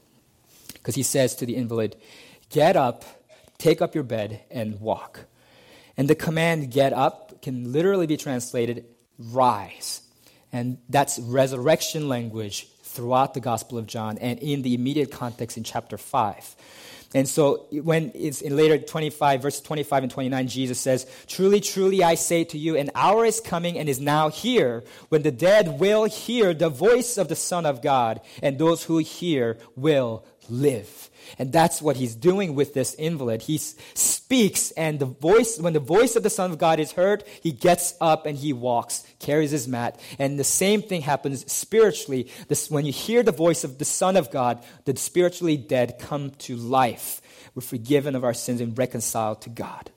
Because 0.73 0.95
he 0.95 1.03
says 1.03 1.35
to 1.37 1.47
the 1.47 1.57
invalid, 1.57 1.97
Get 2.51 2.77
up, 2.77 3.05
take 3.59 3.83
up 3.83 3.95
your 3.95 4.05
bed, 4.05 4.41
and 4.51 4.81
walk. 4.81 5.27
And 5.97 6.09
the 6.09 6.15
command, 6.15 6.71
get 6.71 6.93
up, 6.93 7.43
can 7.43 7.73
literally 7.73 8.07
be 8.07 8.17
translated, 8.17 8.85
rise. 9.19 10.03
And 10.53 10.79
that's 10.89 11.19
resurrection 11.19 12.09
language 12.09 12.69
throughout 12.83 13.35
the 13.35 13.41
Gospel 13.41 13.79
of 13.79 13.87
John 13.87 14.19
and 14.19 14.39
in 14.39 14.63
the 14.63 14.75
immediate 14.75 15.11
context 15.11 15.57
in 15.57 15.65
chapter 15.65 15.99
5. 15.99 16.57
And 17.15 17.27
so 17.27 17.67
when 17.71 18.13
it's 18.15 18.43
in 18.43 18.55
later 18.55 18.77
25, 18.77 19.41
verses 19.41 19.63
25 19.63 20.03
and 20.03 20.13
29, 20.13 20.49
Jesus 20.49 20.79
says, 20.79 21.07
Truly, 21.27 21.61
truly, 21.61 22.05
I 22.05 22.17
say 22.17 22.45
to 22.45 22.59
you, 22.59 22.77
an 22.77 22.91
hour 22.95 23.25
is 23.25 23.41
coming 23.41 23.79
and 23.79 23.89
is 23.89 23.99
now 23.99 24.29
here 24.29 24.85
when 25.09 25.23
the 25.23 25.31
dead 25.31 25.81
will 25.81 26.05
hear 26.05 26.53
the 26.53 26.69
voice 26.69 27.17
of 27.17 27.29
the 27.29 27.37
Son 27.37 27.65
of 27.65 27.81
God, 27.81 28.21
and 28.43 28.59
those 28.59 28.85
who 28.85 28.99
hear 28.99 29.57
will 29.75 30.23
live. 30.51 31.11
And 31.39 31.53
that's 31.53 31.83
what 31.83 31.97
he's 31.97 32.15
doing 32.15 32.55
with 32.55 32.75
this 32.75 32.95
invalid. 32.95 33.43
He 33.43 33.59
speaks, 33.59 34.71
and 34.73 34.99
the 34.99 35.07
voice, 35.07 35.59
when 35.59 35.75
the 35.75 35.81
voice 35.81 36.17
of 36.17 36.23
the 36.23 36.31
Son 36.31 36.51
of 36.51 36.59
God 36.59 36.81
is 36.81 36.93
heard, 36.93 37.25
he 37.43 37.53
gets 37.53 37.95
up 38.01 38.25
and 38.25 38.39
he 38.39 38.53
walks, 38.53 39.05
carries 39.19 39.51
his 39.51 39.69
mat. 39.69 40.01
And 40.19 40.39
the 40.39 40.45
same 40.45 40.81
thing 40.81 41.03
happens 41.03 41.51
spiritually. 41.51 42.31
This, 42.49 42.71
when 42.71 42.87
you 42.87 42.93
hear 42.93 43.23
the 43.23 43.33
voice 43.33 43.65
of 43.65 43.79
the 43.79 43.85
Son 43.85 44.17
of 44.17 44.31
God, 44.31 44.65
the 44.85 44.97
spiritually 44.97 45.57
dead 45.57 45.99
come 45.99 46.31
to 46.39 46.57
life. 46.57 47.21
We're 47.55 47.63
forgiven 47.63 48.15
of 48.15 48.25
our 48.25 48.35
sins 48.35 48.61
and 48.61 48.77
reconciled 48.77 49.43
to 49.43 49.51
God. 49.51 49.91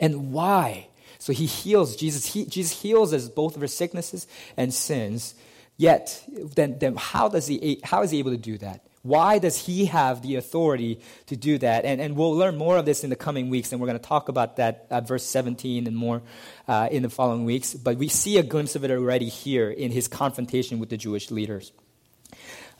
And 0.00 0.32
why? 0.32 0.88
So 1.18 1.32
he 1.32 1.46
heals, 1.46 1.94
Jesus, 1.94 2.26
he, 2.26 2.46
Jesus 2.46 2.80
heals 2.80 3.12
us 3.12 3.28
both 3.28 3.56
of 3.56 3.62
our 3.62 3.68
sicknesses 3.68 4.26
and 4.56 4.74
sins. 4.74 5.34
Yet, 5.76 6.24
then, 6.28 6.78
then 6.78 6.96
how, 6.96 7.28
does 7.28 7.46
he, 7.46 7.80
how 7.84 8.02
is 8.02 8.10
he 8.10 8.18
able 8.18 8.32
to 8.32 8.36
do 8.36 8.58
that? 8.58 8.84
Why 9.02 9.38
does 9.38 9.58
he 9.58 9.86
have 9.86 10.22
the 10.22 10.36
authority 10.36 11.00
to 11.26 11.36
do 11.36 11.58
that? 11.58 11.84
And, 11.84 12.00
and 12.00 12.16
we'll 12.16 12.36
learn 12.36 12.56
more 12.56 12.76
of 12.76 12.84
this 12.84 13.02
in 13.02 13.10
the 13.10 13.16
coming 13.16 13.50
weeks, 13.50 13.72
and 13.72 13.80
we're 13.80 13.88
going 13.88 13.98
to 13.98 14.04
talk 14.04 14.28
about 14.28 14.56
that 14.56 14.86
at 14.90 15.08
verse 15.08 15.24
17 15.24 15.88
and 15.88 15.96
more 15.96 16.22
uh, 16.68 16.88
in 16.90 17.02
the 17.02 17.10
following 17.10 17.44
weeks. 17.44 17.74
But 17.74 17.96
we 17.96 18.08
see 18.08 18.38
a 18.38 18.44
glimpse 18.44 18.76
of 18.76 18.84
it 18.84 18.92
already 18.92 19.28
here 19.28 19.70
in 19.70 19.90
his 19.90 20.06
confrontation 20.06 20.78
with 20.78 20.88
the 20.88 20.96
Jewish 20.96 21.32
leaders. 21.32 21.72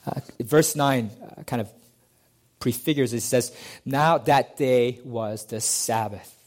Uh, 0.07 0.21
verse 0.41 0.77
9 0.77 1.11
uh, 1.23 1.43
kind 1.43 1.61
of 1.61 1.71
prefigures 2.61 3.13
it. 3.13 3.19
it 3.19 3.21
says, 3.23 3.57
Now 3.85 4.19
that 4.19 4.57
day 4.57 5.01
was 5.05 5.47
the 5.47 5.61
Sabbath 5.61 6.42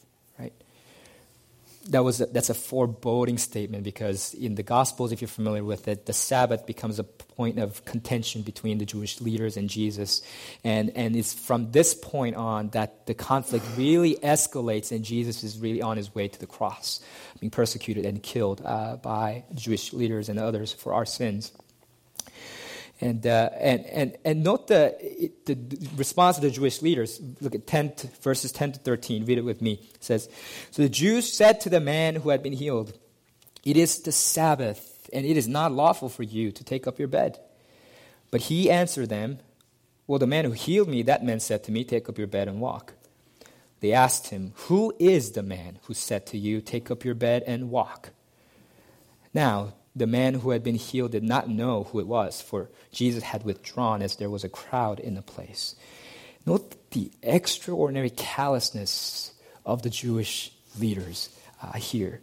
that 1.89 2.03
was 2.03 2.21
a, 2.21 2.25
that's 2.25 2.49
a 2.49 2.53
foreboding 2.53 3.37
statement 3.37 3.83
because 3.83 4.33
in 4.33 4.55
the 4.55 4.63
Gospels, 4.63 5.11
if 5.11 5.21
you're 5.21 5.27
familiar 5.27 5.63
with 5.63 5.87
it, 5.87 6.05
the 6.05 6.13
Sabbath 6.13 6.65
becomes 6.65 6.99
a 6.99 7.03
point 7.03 7.59
of 7.59 7.85
contention 7.85 8.41
between 8.41 8.77
the 8.77 8.85
Jewish 8.85 9.21
leaders 9.21 9.57
and 9.57 9.69
Jesus, 9.69 10.21
and 10.63 10.91
and 10.95 11.15
it's 11.15 11.33
from 11.33 11.71
this 11.71 11.93
point 11.93 12.35
on 12.35 12.69
that 12.69 13.05
the 13.05 13.13
conflict 13.13 13.65
really 13.77 14.15
escalates, 14.15 14.91
and 14.91 15.05
Jesus 15.05 15.43
is 15.43 15.59
really 15.59 15.81
on 15.81 15.97
his 15.97 16.13
way 16.15 16.27
to 16.27 16.39
the 16.39 16.47
cross, 16.47 16.99
being 17.39 17.51
persecuted 17.51 18.05
and 18.05 18.23
killed 18.23 18.61
uh, 18.65 18.95
by 18.97 19.43
Jewish 19.53 19.93
leaders 19.93 20.29
and 20.29 20.39
others 20.39 20.71
for 20.71 20.93
our 20.93 21.05
sins. 21.05 21.51
And, 23.01 23.27
uh, 23.27 23.49
and, 23.59 23.85
and, 23.87 24.17
and 24.23 24.43
note 24.43 24.67
the, 24.67 24.95
the 25.45 25.57
response 25.97 26.37
of 26.37 26.43
the 26.43 26.49
Jewish 26.49 26.81
leaders. 26.81 27.21
Look 27.41 27.53
at 27.53 27.67
10 27.67 27.95
to, 27.95 28.07
verses 28.21 28.51
10 28.53 28.73
to 28.73 28.79
13. 28.79 29.25
Read 29.25 29.37
it 29.37 29.43
with 29.43 29.61
me. 29.61 29.81
It 29.95 30.03
says, 30.03 30.29
So 30.71 30.81
the 30.81 30.89
Jews 30.89 31.31
said 31.31 31.59
to 31.61 31.69
the 31.69 31.81
man 31.81 32.15
who 32.15 32.29
had 32.29 32.41
been 32.41 32.53
healed, 32.53 32.97
It 33.65 33.75
is 33.75 34.01
the 34.01 34.13
Sabbath, 34.13 35.09
and 35.11 35.25
it 35.25 35.35
is 35.35 35.47
not 35.47 35.73
lawful 35.73 36.07
for 36.07 36.23
you 36.23 36.51
to 36.53 36.63
take 36.63 36.87
up 36.87 36.97
your 36.97 37.09
bed. 37.09 37.37
But 38.31 38.43
he 38.43 38.71
answered 38.71 39.09
them, 39.09 39.39
Well, 40.07 40.19
the 40.19 40.27
man 40.27 40.45
who 40.45 40.51
healed 40.51 40.87
me, 40.87 41.01
that 41.03 41.23
man 41.23 41.41
said 41.41 41.65
to 41.65 41.71
me, 41.71 41.83
Take 41.83 42.07
up 42.07 42.17
your 42.17 42.27
bed 42.27 42.47
and 42.47 42.61
walk. 42.61 42.93
They 43.81 43.91
asked 43.91 44.29
him, 44.29 44.53
Who 44.67 44.93
is 44.99 45.33
the 45.33 45.43
man 45.43 45.79
who 45.83 45.93
said 45.93 46.25
to 46.27 46.37
you, 46.37 46.61
Take 46.61 46.89
up 46.89 47.03
your 47.03 47.13
bed 47.13 47.43
and 47.45 47.69
walk? 47.69 48.11
Now, 49.33 49.73
the 49.95 50.07
man 50.07 50.35
who 50.35 50.49
had 50.49 50.63
been 50.63 50.75
healed 50.75 51.11
did 51.11 51.23
not 51.23 51.49
know 51.49 51.83
who 51.85 51.99
it 51.99 52.07
was, 52.07 52.41
for 52.41 52.69
Jesus 52.91 53.23
had 53.23 53.43
withdrawn 53.43 54.01
as 54.01 54.17
there 54.17 54.29
was 54.29 54.43
a 54.43 54.49
crowd 54.49 54.99
in 54.99 55.15
the 55.15 55.21
place. 55.21 55.75
Note 56.45 56.75
the 56.91 57.11
extraordinary 57.23 58.09
callousness 58.09 59.33
of 59.65 59.81
the 59.81 59.89
Jewish 59.89 60.51
leaders 60.77 61.29
uh, 61.61 61.73
here. 61.73 62.21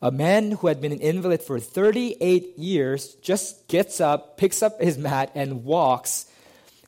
A 0.00 0.10
man 0.10 0.52
who 0.52 0.68
had 0.68 0.80
been 0.80 0.92
an 0.92 1.00
invalid 1.00 1.42
for 1.42 1.58
38 1.58 2.58
years 2.58 3.14
just 3.22 3.66
gets 3.68 4.00
up, 4.00 4.36
picks 4.36 4.62
up 4.62 4.80
his 4.80 4.96
mat, 4.98 5.32
and 5.34 5.64
walks. 5.64 6.26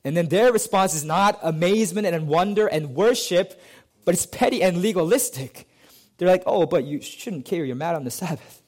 And 0.03 0.15
then 0.15 0.29
their 0.29 0.51
response 0.53 0.93
is 0.93 1.03
not 1.03 1.39
amazement 1.41 2.07
and 2.07 2.27
wonder 2.27 2.67
and 2.67 2.95
worship, 2.95 3.59
but 4.05 4.13
it's 4.13 4.25
petty 4.25 4.63
and 4.63 4.81
legalistic. 4.81 5.67
They're 6.17 6.27
like, 6.27 6.43
oh, 6.45 6.65
but 6.65 6.85
you 6.85 7.01
shouldn't 7.01 7.45
carry 7.45 7.67
your 7.67 7.75
mat 7.75 7.95
on 7.95 8.03
the 8.03 8.11
Sabbath. 8.11 8.61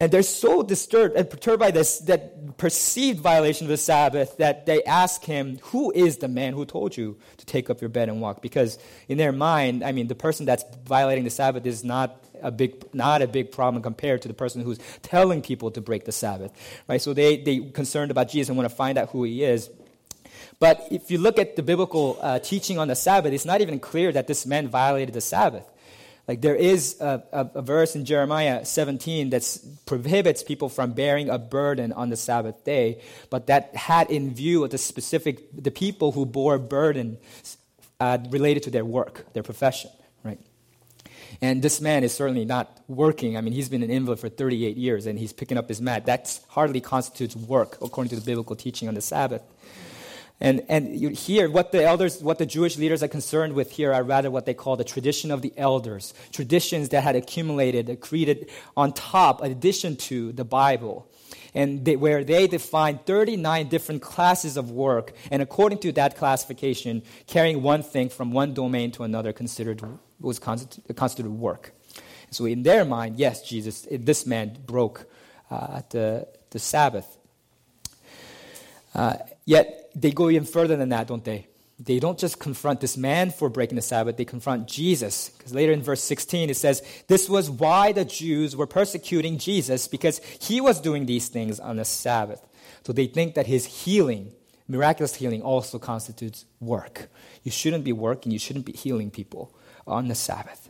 And 0.00 0.12
they're 0.12 0.22
so 0.22 0.62
disturbed 0.62 1.16
and 1.16 1.28
perturbed 1.28 1.58
by 1.58 1.72
this 1.72 1.98
that 2.00 2.56
perceived 2.56 3.18
violation 3.18 3.66
of 3.66 3.70
the 3.70 3.76
Sabbath 3.76 4.36
that 4.36 4.64
they 4.64 4.84
ask 4.84 5.24
him, 5.24 5.58
Who 5.64 5.90
is 5.90 6.18
the 6.18 6.28
man 6.28 6.52
who 6.52 6.64
told 6.64 6.96
you 6.96 7.18
to 7.36 7.46
take 7.46 7.68
up 7.68 7.80
your 7.80 7.90
bed 7.90 8.08
and 8.08 8.20
walk? 8.20 8.40
Because 8.40 8.78
in 9.08 9.18
their 9.18 9.32
mind, 9.32 9.82
I 9.82 9.90
mean, 9.90 10.06
the 10.06 10.14
person 10.14 10.46
that's 10.46 10.64
violating 10.86 11.24
the 11.24 11.30
Sabbath 11.30 11.66
is 11.66 11.82
not 11.82 12.24
a 12.40 12.52
big, 12.52 12.94
not 12.94 13.22
a 13.22 13.26
big 13.26 13.50
problem 13.50 13.82
compared 13.82 14.22
to 14.22 14.28
the 14.28 14.34
person 14.34 14.62
who's 14.62 14.78
telling 15.02 15.42
people 15.42 15.72
to 15.72 15.80
break 15.80 16.04
the 16.04 16.12
Sabbath. 16.12 16.52
Right? 16.86 17.02
So 17.02 17.12
they, 17.12 17.36
they 17.36 17.58
concerned 17.58 18.12
about 18.12 18.28
Jesus 18.28 18.50
and 18.50 18.56
want 18.56 18.70
to 18.70 18.76
find 18.76 18.98
out 18.98 19.10
who 19.10 19.24
he 19.24 19.42
is. 19.42 19.68
But 20.60 20.86
if 20.92 21.10
you 21.10 21.18
look 21.18 21.40
at 21.40 21.56
the 21.56 21.62
biblical 21.64 22.18
uh, 22.20 22.38
teaching 22.38 22.78
on 22.78 22.86
the 22.86 22.96
Sabbath, 22.96 23.32
it's 23.32 23.44
not 23.44 23.60
even 23.60 23.80
clear 23.80 24.12
that 24.12 24.28
this 24.28 24.46
man 24.46 24.68
violated 24.68 25.14
the 25.14 25.20
Sabbath. 25.20 25.64
Like 26.28 26.42
there 26.42 26.54
is 26.54 27.00
a, 27.00 27.22
a, 27.32 27.50
a, 27.54 27.62
verse 27.62 27.96
in 27.96 28.04
Jeremiah 28.04 28.62
17 28.62 29.30
that 29.30 29.58
prohibits 29.86 30.42
people 30.42 30.68
from 30.68 30.92
bearing 30.92 31.30
a 31.30 31.38
burden 31.38 31.90
on 31.90 32.10
the 32.10 32.16
Sabbath 32.16 32.64
day, 32.64 33.00
but 33.30 33.46
that 33.46 33.74
had 33.74 34.10
in 34.10 34.34
view 34.34 34.68
the 34.68 34.76
specific 34.76 35.48
the 35.56 35.70
people 35.70 36.12
who 36.12 36.26
bore 36.26 36.58
burden 36.58 37.16
uh, 37.98 38.18
related 38.28 38.62
to 38.64 38.70
their 38.70 38.84
work, 38.84 39.24
their 39.32 39.42
profession, 39.42 39.90
right? 40.22 40.38
And 41.40 41.62
this 41.62 41.80
man 41.80 42.04
is 42.04 42.12
certainly 42.12 42.44
not 42.44 42.78
working. 42.88 43.38
I 43.38 43.40
mean, 43.40 43.54
he's 43.54 43.70
been 43.70 43.82
an 43.82 43.90
invalid 43.90 44.20
for 44.20 44.28
38 44.28 44.76
years 44.76 45.06
and 45.06 45.18
he's 45.18 45.32
picking 45.32 45.56
up 45.56 45.66
his 45.66 45.80
mat. 45.80 46.04
That 46.06 46.38
hardly 46.48 46.82
constitutes 46.82 47.36
work 47.36 47.78
according 47.80 48.10
to 48.10 48.16
the 48.16 48.22
biblical 48.22 48.54
teaching 48.54 48.86
on 48.86 48.94
the 48.94 49.00
Sabbath. 49.00 49.42
And, 50.40 50.64
and 50.68 50.98
you 50.98 51.08
hear 51.08 51.50
what 51.50 51.72
the 51.72 51.82
elders, 51.82 52.22
what 52.22 52.38
the 52.38 52.46
Jewish 52.46 52.76
leaders 52.76 53.02
are 53.02 53.08
concerned 53.08 53.54
with 53.54 53.72
here 53.72 53.92
are 53.92 54.04
rather 54.04 54.30
what 54.30 54.46
they 54.46 54.54
call 54.54 54.76
the 54.76 54.84
tradition 54.84 55.32
of 55.32 55.42
the 55.42 55.52
elders, 55.56 56.14
traditions 56.32 56.90
that 56.90 57.02
had 57.02 57.16
accumulated, 57.16 57.88
accreted 57.88 58.48
on 58.76 58.92
top, 58.92 59.44
in 59.44 59.50
addition 59.50 59.96
to 59.96 60.30
the 60.32 60.44
Bible. 60.44 61.10
And 61.54 61.84
they, 61.84 61.96
where 61.96 62.22
they 62.22 62.46
define 62.46 62.98
39 62.98 63.68
different 63.68 64.02
classes 64.02 64.56
of 64.56 64.70
work, 64.70 65.12
and 65.30 65.42
according 65.42 65.78
to 65.78 65.92
that 65.92 66.16
classification, 66.16 67.02
carrying 67.26 67.62
one 67.62 67.82
thing 67.82 68.08
from 68.08 68.30
one 68.30 68.54
domain 68.54 68.92
to 68.92 69.02
another 69.02 69.32
considered 69.32 69.82
was 70.20 70.38
constituted, 70.38 70.94
constituted 70.94 71.32
work. 71.32 71.72
So 72.30 72.44
in 72.44 72.62
their 72.62 72.84
mind, 72.84 73.18
yes, 73.18 73.42
Jesus, 73.48 73.88
this 73.90 74.26
man 74.26 74.56
broke 74.66 75.06
uh, 75.50 75.82
the, 75.90 76.28
the 76.50 76.58
Sabbath. 76.58 77.16
Uh, 78.94 79.16
yet 79.44 79.87
they 80.00 80.10
go 80.10 80.30
even 80.30 80.46
further 80.46 80.76
than 80.76 80.90
that, 80.90 81.06
don't 81.06 81.24
they? 81.24 81.46
They 81.80 82.00
don't 82.00 82.18
just 82.18 82.40
confront 82.40 82.80
this 82.80 82.96
man 82.96 83.30
for 83.30 83.48
breaking 83.48 83.76
the 83.76 83.82
Sabbath, 83.82 84.16
they 84.16 84.24
confront 84.24 84.66
Jesus. 84.66 85.28
Because 85.30 85.54
later 85.54 85.72
in 85.72 85.82
verse 85.82 86.02
16 86.02 86.50
it 86.50 86.56
says, 86.56 86.82
This 87.06 87.28
was 87.28 87.48
why 87.48 87.92
the 87.92 88.04
Jews 88.04 88.56
were 88.56 88.66
persecuting 88.66 89.38
Jesus, 89.38 89.86
because 89.86 90.20
he 90.40 90.60
was 90.60 90.80
doing 90.80 91.06
these 91.06 91.28
things 91.28 91.60
on 91.60 91.76
the 91.76 91.84
Sabbath. 91.84 92.44
So 92.84 92.92
they 92.92 93.06
think 93.06 93.34
that 93.34 93.46
his 93.46 93.66
healing, 93.84 94.32
miraculous 94.66 95.14
healing, 95.14 95.42
also 95.42 95.78
constitutes 95.78 96.46
work. 96.58 97.08
You 97.44 97.52
shouldn't 97.52 97.84
be 97.84 97.92
working, 97.92 98.32
you 98.32 98.38
shouldn't 98.40 98.66
be 98.66 98.72
healing 98.72 99.10
people 99.10 99.54
on 99.86 100.08
the 100.08 100.14
Sabbath. 100.16 100.67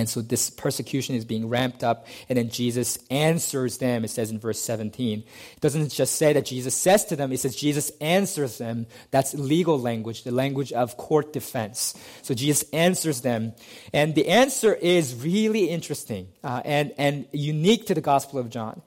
And 0.00 0.08
so 0.08 0.22
this 0.22 0.48
persecution 0.48 1.14
is 1.14 1.24
being 1.24 1.48
ramped 1.48 1.84
up, 1.84 2.06
and 2.28 2.38
then 2.38 2.48
Jesus 2.48 2.98
answers 3.10 3.78
them, 3.78 4.04
it 4.04 4.08
says 4.08 4.30
in 4.30 4.38
verse 4.38 4.58
17. 4.60 5.20
It 5.20 5.60
doesn't 5.60 5.92
just 5.92 6.16
say 6.16 6.32
that 6.32 6.46
Jesus 6.46 6.74
says 6.74 7.04
to 7.06 7.16
them, 7.16 7.32
it 7.32 7.40
says 7.40 7.54
Jesus 7.54 7.92
answers 8.00 8.58
them. 8.58 8.86
That's 9.10 9.34
legal 9.34 9.78
language, 9.78 10.24
the 10.24 10.32
language 10.32 10.72
of 10.72 10.96
court 10.96 11.32
defense. 11.32 11.94
So 12.22 12.34
Jesus 12.34 12.64
answers 12.72 13.20
them, 13.20 13.52
and 13.92 14.14
the 14.14 14.28
answer 14.28 14.74
is 14.74 15.14
really 15.14 15.68
interesting 15.68 16.28
uh, 16.42 16.62
and, 16.64 16.92
and 16.96 17.26
unique 17.32 17.86
to 17.86 17.94
the 17.94 18.00
Gospel 18.00 18.38
of 18.38 18.48
John. 18.48 18.80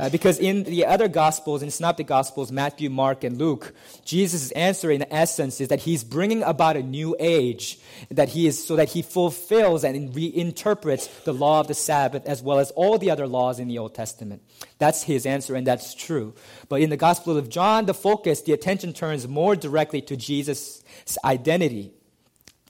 Uh, 0.00 0.08
because 0.08 0.38
in 0.38 0.62
the 0.62 0.86
other 0.86 1.08
Gospels, 1.08 1.60
in 1.60 1.68
the 1.68 1.72
Synoptic 1.72 2.06
Gospels, 2.06 2.50
Matthew, 2.50 2.88
Mark, 2.88 3.22
and 3.22 3.36
Luke, 3.36 3.74
Jesus' 4.02 4.50
answer 4.52 4.90
in 4.90 5.04
essence 5.12 5.60
is 5.60 5.68
that 5.68 5.80
he's 5.80 6.02
bringing 6.02 6.42
about 6.42 6.78
a 6.78 6.82
new 6.82 7.14
age, 7.20 7.78
that 8.10 8.30
he 8.30 8.46
is 8.46 8.66
so 8.66 8.76
that 8.76 8.88
he 8.88 9.02
fulfills 9.02 9.84
and 9.84 10.10
reinterprets 10.14 11.24
the 11.24 11.34
law 11.34 11.60
of 11.60 11.68
the 11.68 11.74
Sabbath 11.74 12.24
as 12.24 12.42
well 12.42 12.58
as 12.58 12.70
all 12.70 12.96
the 12.96 13.10
other 13.10 13.26
laws 13.26 13.58
in 13.58 13.68
the 13.68 13.76
Old 13.76 13.94
Testament. 13.94 14.42
That's 14.78 15.02
his 15.02 15.26
answer, 15.26 15.54
and 15.54 15.66
that's 15.66 15.92
true. 15.92 16.32
But 16.70 16.80
in 16.80 16.88
the 16.88 16.96
Gospel 16.96 17.36
of 17.36 17.50
John, 17.50 17.84
the 17.84 17.92
focus, 17.92 18.40
the 18.40 18.54
attention 18.54 18.94
turns 18.94 19.28
more 19.28 19.54
directly 19.54 20.00
to 20.00 20.16
Jesus' 20.16 20.82
identity. 21.22 21.92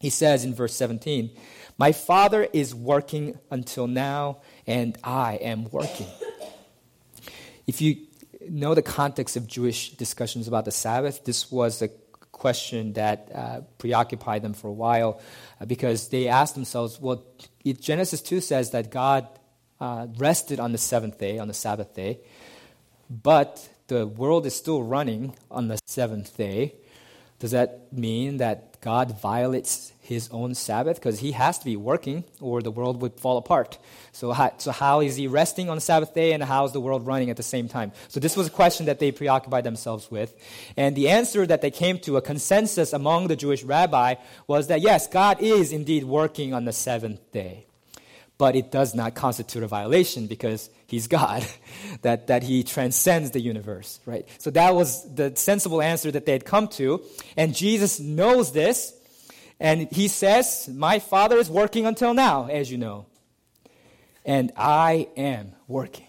He 0.00 0.10
says 0.10 0.44
in 0.44 0.52
verse 0.52 0.74
17, 0.74 1.30
My 1.78 1.92
Father 1.92 2.48
is 2.52 2.74
working 2.74 3.38
until 3.52 3.86
now, 3.86 4.38
and 4.66 4.98
I 5.04 5.34
am 5.36 5.70
working. 5.70 6.08
If 7.66 7.80
you 7.80 8.06
know 8.48 8.74
the 8.74 8.82
context 8.82 9.36
of 9.36 9.46
Jewish 9.46 9.90
discussions 9.90 10.48
about 10.48 10.64
the 10.64 10.70
Sabbath, 10.70 11.24
this 11.24 11.50
was 11.50 11.82
a 11.82 11.88
question 12.32 12.94
that 12.94 13.30
uh, 13.34 13.60
preoccupied 13.78 14.42
them 14.42 14.54
for 14.54 14.68
a 14.68 14.72
while 14.72 15.20
uh, 15.60 15.66
because 15.66 16.08
they 16.08 16.26
asked 16.26 16.54
themselves, 16.54 16.98
well, 17.00 17.22
Genesis 17.64 18.22
2 18.22 18.40
says 18.40 18.70
that 18.70 18.90
God 18.90 19.28
uh, 19.78 20.06
rested 20.16 20.58
on 20.58 20.72
the 20.72 20.78
seventh 20.78 21.18
day, 21.18 21.38
on 21.38 21.48
the 21.48 21.54
Sabbath 21.54 21.94
day, 21.94 22.20
but 23.10 23.68
the 23.88 24.06
world 24.06 24.46
is 24.46 24.54
still 24.54 24.82
running 24.82 25.34
on 25.50 25.68
the 25.68 25.78
seventh 25.86 26.36
day. 26.36 26.74
Does 27.40 27.50
that 27.50 27.92
mean 27.92 28.36
that 28.36 28.70
God 28.80 29.20
violates 29.20 29.92
his 30.00 30.28
own 30.32 30.54
Sabbath 30.54 30.96
because 30.96 31.20
he 31.20 31.30
has 31.32 31.58
to 31.58 31.64
be 31.64 31.76
working 31.76 32.24
or 32.40 32.62
the 32.62 32.70
world 32.70 33.00
would 33.00 33.20
fall 33.20 33.36
apart. 33.36 33.78
So 34.10 34.32
how, 34.32 34.52
so 34.58 34.72
how 34.72 35.00
is 35.00 35.14
he 35.14 35.28
resting 35.28 35.70
on 35.70 35.76
the 35.76 35.80
Sabbath 35.80 36.14
day 36.14 36.32
and 36.32 36.42
how 36.42 36.64
is 36.64 36.72
the 36.72 36.80
world 36.80 37.06
running 37.06 37.30
at 37.30 37.36
the 37.36 37.44
same 37.44 37.68
time? 37.68 37.92
So 38.08 38.18
this 38.18 38.36
was 38.36 38.48
a 38.48 38.50
question 38.50 38.86
that 38.86 38.98
they 38.98 39.12
preoccupied 39.12 39.62
themselves 39.62 40.10
with. 40.10 40.34
And 40.76 40.96
the 40.96 41.10
answer 41.10 41.46
that 41.46 41.60
they 41.60 41.70
came 41.70 42.00
to, 42.00 42.16
a 42.16 42.22
consensus 42.22 42.92
among 42.92 43.28
the 43.28 43.36
Jewish 43.36 43.62
rabbi, 43.62 44.16
was 44.48 44.66
that 44.66 44.80
yes, 44.80 45.06
God 45.06 45.40
is 45.40 45.70
indeed 45.70 46.02
working 46.02 46.54
on 46.54 46.64
the 46.64 46.72
seventh 46.72 47.20
day. 47.30 47.66
But 48.40 48.56
it 48.56 48.70
does 48.70 48.94
not 48.94 49.14
constitute 49.14 49.62
a 49.62 49.66
violation 49.66 50.26
because 50.26 50.70
he's 50.86 51.08
God, 51.08 51.46
that, 52.00 52.28
that 52.28 52.42
he 52.42 52.64
transcends 52.64 53.32
the 53.32 53.40
universe, 53.40 54.00
right? 54.06 54.26
So 54.38 54.48
that 54.52 54.74
was 54.74 55.14
the 55.14 55.36
sensible 55.36 55.82
answer 55.82 56.10
that 56.10 56.24
they 56.24 56.32
had 56.32 56.46
come 56.46 56.66
to. 56.68 57.02
And 57.36 57.54
Jesus 57.54 58.00
knows 58.00 58.52
this, 58.52 58.94
and 59.60 59.92
he 59.92 60.08
says, 60.08 60.70
My 60.72 61.00
Father 61.00 61.36
is 61.36 61.50
working 61.50 61.84
until 61.84 62.14
now, 62.14 62.46
as 62.46 62.72
you 62.72 62.78
know. 62.78 63.04
And 64.24 64.52
I 64.56 65.08
am 65.18 65.52
working. 65.68 66.08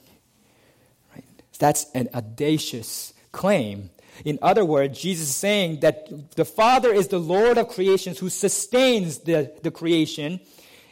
Right? 1.13 1.25
That's 1.59 1.91
an 1.93 2.07
audacious 2.13 3.13
claim. 3.33 3.89
In 4.23 4.39
other 4.41 4.63
words, 4.63 5.01
Jesus 5.01 5.27
is 5.27 5.35
saying 5.35 5.81
that 5.81 6.37
the 6.37 6.45
Father 6.45 6.93
is 6.93 7.09
the 7.09 7.19
Lord 7.19 7.57
of 7.57 7.67
creations 7.67 8.19
who 8.19 8.29
sustains 8.29 9.17
the, 9.17 9.51
the 9.63 9.71
creation, 9.71 10.39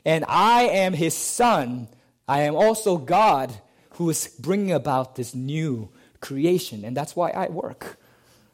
and 0.06 0.26
I 0.28 0.64
am 0.64 0.94
his 0.94 1.14
Son. 1.14 1.88
I 2.28 2.42
am 2.42 2.56
also 2.56 2.98
God 2.98 3.54
who 3.92 4.10
is 4.10 4.28
bringing 4.40 4.72
about 4.72 5.16
this 5.16 5.34
new 5.36 5.90
creation. 6.22 6.86
And 6.86 6.96
that's 6.96 7.16
why 7.16 7.32
I 7.32 7.48
work. 7.48 7.98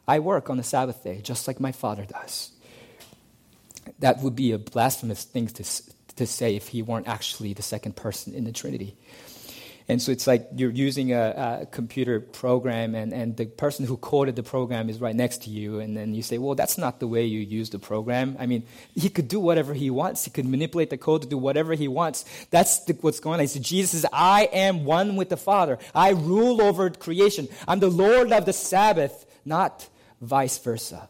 I 0.08 0.20
work 0.20 0.50
on 0.50 0.58
the 0.58 0.64
Sabbath 0.64 1.04
day, 1.04 1.22
just 1.22 1.48
like 1.48 1.60
my 1.60 1.72
Father 1.72 2.06
does 2.06 2.52
that 4.00 4.22
would 4.22 4.36
be 4.36 4.52
a 4.52 4.58
blasphemous 4.58 5.24
thing 5.24 5.48
to, 5.48 5.64
to 6.16 6.26
say 6.26 6.56
if 6.56 6.70
he 6.70 6.82
weren't 6.82 7.08
actually 7.08 7.54
the 7.54 7.62
second 7.62 7.96
person 7.96 8.34
in 8.34 8.44
the 8.44 8.52
Trinity. 8.52 8.96
And 9.88 10.02
so 10.02 10.12
it's 10.12 10.26
like 10.26 10.48
you're 10.56 10.72
using 10.72 11.14
a, 11.14 11.62
a, 11.62 11.66
computer 11.68 12.20
program, 12.20 12.96
and, 12.96 13.14
and 13.14 13.38
the 13.38 13.46
person 13.46 13.86
who 13.86 13.98
coded 13.98 14.36
the 14.36 14.42
program 14.42 14.90
is 14.90 15.00
right 15.00 15.16
next 15.16 15.44
to 15.44 15.52
you, 15.52 15.80
and 15.80 15.96
then 15.96 16.16
you 16.16 16.24
say, 16.24 16.40
Well, 16.40 16.56
that's 16.56 16.80
not 16.80 17.00
the 17.00 17.08
way 17.08 17.26
you 17.26 17.40
use 17.40 17.70
the 17.70 17.78
program. 17.78 18.36
I 18.40 18.48
mean, 18.48 18.64
he 18.96 19.10
could 19.10 19.28
do 19.28 19.40
whatever 19.40 19.76
he 19.76 19.92
wants, 19.92 20.26
he 20.26 20.32
could 20.32 20.48
manipulate 20.48 20.90
the 20.90 20.98
code 20.98 21.22
to 21.22 21.28
do 21.28 21.38
whatever 21.38 21.76
he 21.76 21.88
wants. 21.88 22.26
That's 22.50 22.80
the, 22.86 22.94
what's 22.94 23.20
going 23.20 23.36
on. 23.36 23.42
He 23.42 23.48
So 23.48 23.60
Jesus 23.60 23.92
says, 23.92 24.06
I 24.12 24.50
am 24.52 24.86
one 24.86 25.16
with 25.18 25.30
the 25.30 25.38
Father. 25.38 25.78
I 25.94 26.10
rule 26.10 26.64
over 26.64 26.90
creation. 26.90 27.48
I'm 27.68 27.80
the 27.80 27.90
Lord 27.90 28.32
of 28.32 28.46
the 28.46 28.54
Sabbath, 28.54 29.26
not 29.46 29.88
vice 30.20 30.58
versa. 30.58 31.10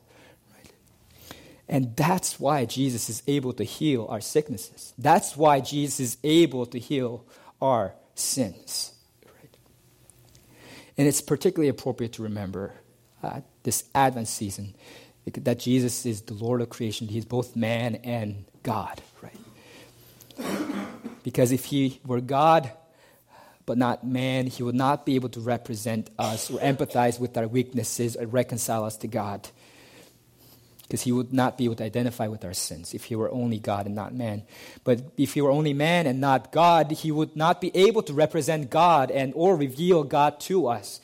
And 1.67 1.95
that's 1.95 2.39
why 2.39 2.65
Jesus 2.65 3.09
is 3.09 3.23
able 3.25 3.53
to 3.53 3.63
heal 3.63 4.05
our 4.09 4.21
sicknesses. 4.21 4.93
That's 4.97 5.35
why 5.35 5.61
Jesus 5.61 5.99
is 5.99 6.17
able 6.23 6.65
to 6.67 6.77
heal 6.77 7.25
our 7.59 7.95
sins. 8.15 8.93
And 10.97 11.07
it's 11.07 11.21
particularly 11.21 11.69
appropriate 11.69 12.13
to 12.13 12.23
remember 12.23 12.73
uh, 13.21 13.41
this 13.63 13.83
Advent 13.93 14.27
season 14.27 14.75
that 15.25 15.59
Jesus 15.59 16.05
is 16.05 16.21
the 16.21 16.33
Lord 16.33 16.61
of 16.61 16.69
creation. 16.69 17.07
He's 17.07 17.25
both 17.25 17.55
man 17.55 17.95
and 17.95 18.45
God, 18.63 19.01
right? 19.21 19.35
Because 21.23 21.51
if 21.51 21.65
he 21.65 21.99
were 22.05 22.21
God 22.21 22.71
but 23.65 23.79
not 23.79 24.05
man, 24.05 24.45
he 24.45 24.61
would 24.61 24.75
not 24.75 25.07
be 25.07 25.15
able 25.15 25.29
to 25.29 25.39
represent 25.39 26.11
us 26.19 26.51
or 26.51 26.59
empathize 26.59 27.19
with 27.19 27.35
our 27.35 27.47
weaknesses 27.47 28.15
or 28.15 28.27
reconcile 28.27 28.83
us 28.85 28.95
to 28.97 29.07
God 29.07 29.49
because 30.87 31.01
he 31.01 31.11
would 31.11 31.33
not 31.33 31.57
be 31.57 31.65
able 31.65 31.75
to 31.75 31.83
identify 31.83 32.27
with 32.27 32.45
our 32.45 32.53
sins 32.53 32.93
if 32.93 33.05
he 33.05 33.15
were 33.15 33.31
only 33.31 33.57
God 33.57 33.87
and 33.87 33.95
not 33.95 34.13
man. 34.13 34.43
But 34.83 35.01
if 35.17 35.33
he 35.33 35.41
were 35.41 35.49
only 35.49 35.73
man 35.73 36.05
and 36.05 36.21
not 36.21 36.51
God, 36.51 36.91
he 36.91 37.11
would 37.11 37.35
not 37.35 37.59
be 37.59 37.75
able 37.75 38.03
to 38.03 38.13
represent 38.13 38.69
God 38.69 39.09
and 39.09 39.33
or 39.35 39.55
reveal 39.55 40.03
God 40.03 40.39
to 40.41 40.67
us. 40.67 40.99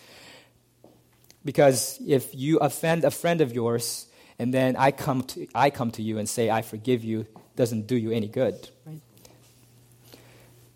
Because 1.44 2.00
if 2.06 2.36
you 2.36 2.60
offend 2.60 3.04
a 3.04 3.12
friend 3.12 3.42
of 3.42 3.54
yours 3.54 4.06
and 4.38 4.54
then 4.54 4.76
I 4.76 4.92
come 4.92 5.24
to, 5.24 5.48
I 5.56 5.72
come 5.72 5.90
to 5.92 6.04
you 6.04 6.20
and 6.20 6.30
say 6.30 6.52
I 6.52 6.62
forgive 6.62 7.04
you, 7.04 7.26
doesn't 7.56 7.88
do 7.88 7.96
you 7.96 8.12
any 8.12 8.28
good. 8.28 8.70
Right? 8.86 9.02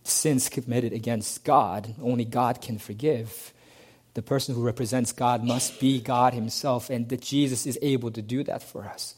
Sins 0.03 0.49
committed 0.49 0.93
against 0.93 1.43
God, 1.43 1.93
only 2.01 2.25
God 2.25 2.59
can 2.59 2.79
forgive 2.79 3.53
the 4.15 4.21
person 4.21 4.55
who 4.55 4.63
represents 4.63 5.11
God 5.11 5.43
must 5.43 5.79
be 5.79 6.01
God 6.01 6.33
himself, 6.33 6.89
and 6.89 7.07
that 7.09 7.21
Jesus 7.21 7.67
is 7.67 7.77
able 7.81 8.09
to 8.11 8.21
do 8.21 8.43
that 8.45 8.63
for 8.63 8.85
us. 8.85 9.15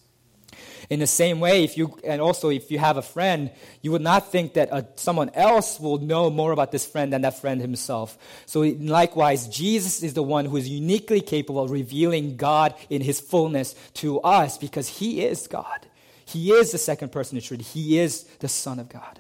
In 0.89 0.99
the 0.99 1.07
same 1.07 1.39
way, 1.39 1.63
if 1.63 1.77
you, 1.77 1.99
and 2.03 2.19
also 2.19 2.49
if 2.49 2.71
you 2.71 2.79
have 2.79 2.97
a 2.97 3.01
friend, 3.01 3.51
you 3.81 3.91
would 3.91 4.01
not 4.01 4.31
think 4.31 4.53
that 4.53 4.71
uh, 4.71 4.81
someone 4.95 5.29
else 5.33 5.79
will 5.79 5.99
know 5.99 6.29
more 6.29 6.51
about 6.51 6.71
this 6.71 6.85
friend 6.85 7.13
than 7.13 7.21
that 7.21 7.39
friend 7.39 7.61
himself. 7.61 8.17
So 8.45 8.61
likewise, 8.61 9.47
Jesus 9.47 10.01
is 10.01 10.13
the 10.13 10.23
one 10.23 10.45
who 10.45 10.57
is 10.57 10.67
uniquely 10.67 11.21
capable 11.21 11.61
of 11.61 11.71
revealing 11.71 12.37
God 12.37 12.73
in 12.89 13.01
his 13.01 13.19
fullness 13.19 13.75
to 13.95 14.19
us 14.21 14.57
because 14.57 14.87
he 14.87 15.23
is 15.25 15.47
God. 15.47 15.87
He 16.25 16.51
is 16.51 16.71
the 16.71 16.77
second 16.77 17.11
person 17.11 17.37
of 17.37 17.43
Trinity. 17.43 17.69
He 17.69 17.99
is 17.99 18.23
the 18.39 18.47
Son 18.47 18.79
of 18.79 18.89
God. 18.89 19.19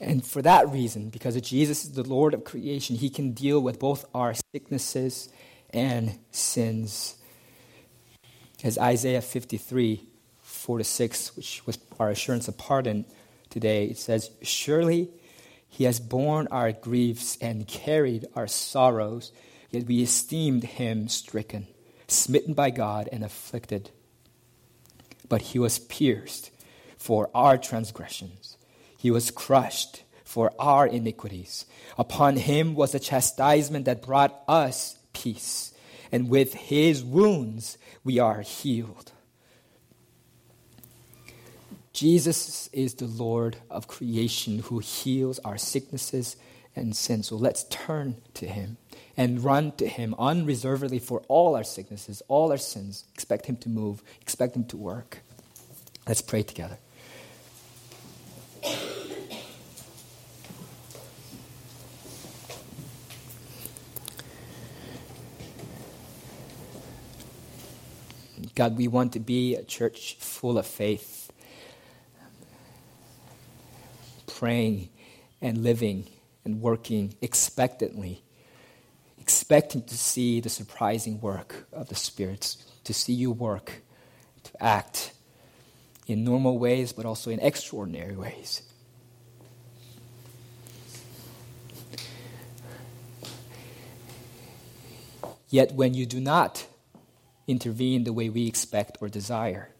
And 0.00 0.24
for 0.24 0.40
that 0.42 0.68
reason, 0.70 1.10
because 1.10 1.38
Jesus 1.42 1.84
is 1.84 1.92
the 1.92 2.08
Lord 2.08 2.32
of 2.32 2.44
creation, 2.44 2.96
he 2.96 3.10
can 3.10 3.32
deal 3.32 3.60
with 3.60 3.78
both 3.78 4.06
our 4.14 4.34
sicknesses 4.52 5.28
and 5.70 6.18
sins. 6.30 7.16
As 8.64 8.78
Isaiah 8.78 9.20
53, 9.20 10.06
4 10.40 10.78
to 10.78 10.84
6, 10.84 11.36
which 11.36 11.62
was 11.66 11.78
our 11.98 12.08
assurance 12.10 12.48
of 12.48 12.56
pardon 12.56 13.04
today, 13.50 13.86
it 13.86 13.98
says, 13.98 14.30
Surely 14.42 15.10
he 15.68 15.84
has 15.84 16.00
borne 16.00 16.48
our 16.50 16.72
griefs 16.72 17.36
and 17.40 17.68
carried 17.68 18.26
our 18.34 18.46
sorrows, 18.46 19.32
yet 19.70 19.86
we 19.86 20.02
esteemed 20.02 20.64
him 20.64 21.08
stricken, 21.08 21.66
smitten 22.08 22.54
by 22.54 22.70
God, 22.70 23.08
and 23.12 23.22
afflicted. 23.22 23.90
But 25.28 25.42
he 25.42 25.58
was 25.58 25.78
pierced 25.78 26.50
for 26.98 27.30
our 27.34 27.56
transgressions, 27.56 28.56
he 29.00 29.10
was 29.10 29.30
crushed 29.30 30.02
for 30.24 30.52
our 30.58 30.86
iniquities. 30.86 31.64
Upon 31.96 32.36
him 32.36 32.74
was 32.74 32.92
the 32.92 33.00
chastisement 33.00 33.86
that 33.86 34.02
brought 34.02 34.42
us 34.46 34.98
peace, 35.14 35.72
and 36.12 36.28
with 36.28 36.52
his 36.52 37.02
wounds 37.02 37.78
we 38.04 38.18
are 38.18 38.42
healed. 38.42 39.12
Jesus 41.94 42.68
is 42.74 42.94
the 42.94 43.06
Lord 43.06 43.56
of 43.70 43.88
creation 43.88 44.58
who 44.58 44.80
heals 44.80 45.38
our 45.38 45.56
sicknesses 45.56 46.36
and 46.76 46.94
sins. 46.94 47.28
So 47.28 47.36
let's 47.36 47.64
turn 47.64 48.16
to 48.34 48.46
him 48.46 48.76
and 49.16 49.42
run 49.42 49.72
to 49.72 49.88
him 49.88 50.14
unreservedly 50.18 50.98
for 50.98 51.22
all 51.26 51.56
our 51.56 51.64
sicknesses, 51.64 52.22
all 52.28 52.52
our 52.52 52.58
sins. 52.58 53.04
Expect 53.14 53.46
him 53.46 53.56
to 53.56 53.70
move, 53.70 54.02
expect 54.20 54.54
him 54.56 54.64
to 54.66 54.76
work. 54.76 55.20
Let's 56.06 56.20
pray 56.20 56.42
together. 56.42 56.78
God, 68.60 68.76
we 68.76 68.88
want 68.88 69.14
to 69.14 69.20
be 69.20 69.54
a 69.54 69.64
church 69.64 70.16
full 70.20 70.58
of 70.58 70.66
faith 70.66 71.32
praying 74.26 74.90
and 75.40 75.62
living 75.62 76.06
and 76.44 76.60
working 76.60 77.14
expectantly, 77.22 78.22
expecting 79.18 79.82
to 79.84 79.96
see 79.96 80.40
the 80.40 80.50
surprising 80.50 81.22
work 81.22 81.68
of 81.72 81.88
the 81.88 81.94
spirits, 81.94 82.62
to 82.84 82.92
see 82.92 83.14
you 83.14 83.30
work, 83.30 83.80
to 84.42 84.62
act 84.62 85.14
in 86.06 86.22
normal 86.22 86.58
ways, 86.58 86.92
but 86.92 87.06
also 87.06 87.30
in 87.30 87.40
extraordinary 87.40 88.14
ways. 88.14 88.60
Yet 95.48 95.72
when 95.72 95.94
you 95.94 96.04
do 96.04 96.20
not 96.20 96.66
intervene 97.50 98.04
the 98.04 98.12
way 98.12 98.28
we 98.28 98.46
expect 98.46 98.98
or 99.00 99.08
desire, 99.08 99.70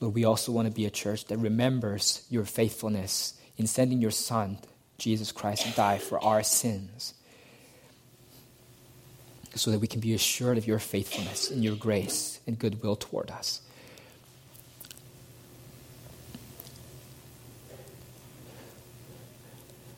Lord, 0.00 0.14
we 0.14 0.24
also 0.24 0.52
want 0.52 0.66
to 0.66 0.74
be 0.74 0.84
a 0.84 0.90
church 0.90 1.26
that 1.26 1.38
remembers 1.38 2.26
your 2.28 2.44
faithfulness 2.44 3.34
in 3.56 3.66
sending 3.66 4.00
your 4.00 4.10
Son, 4.10 4.58
Jesus 4.98 5.30
Christ, 5.30 5.64
to 5.64 5.72
die 5.72 5.98
for 5.98 6.22
our 6.22 6.42
sins 6.42 7.14
so 9.54 9.70
that 9.70 9.78
we 9.78 9.86
can 9.86 10.00
be 10.00 10.14
assured 10.14 10.58
of 10.58 10.66
your 10.66 10.78
faithfulness 10.78 11.50
and 11.50 11.62
your 11.62 11.76
grace 11.76 12.40
and 12.46 12.58
goodwill 12.58 12.96
toward 12.96 13.30
us. 13.30 13.60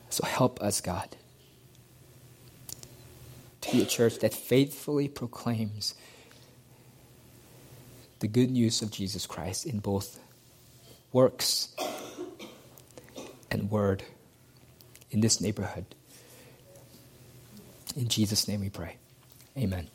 So 0.09 0.25
help 0.25 0.61
us, 0.61 0.81
God, 0.81 1.15
to 3.61 3.71
be 3.71 3.81
a 3.81 3.85
church 3.85 4.19
that 4.19 4.33
faithfully 4.33 5.07
proclaims 5.07 5.95
the 8.19 8.27
good 8.27 8.49
news 8.49 8.81
of 8.81 8.91
Jesus 8.91 9.25
Christ 9.25 9.65
in 9.65 9.79
both 9.79 10.19
works 11.11 11.75
and 13.51 13.69
word 13.69 14.03
in 15.11 15.21
this 15.21 15.39
neighborhood. 15.39 15.85
In 17.95 18.07
Jesus' 18.07 18.47
name 18.47 18.61
we 18.61 18.69
pray. 18.69 18.97
Amen. 19.57 19.87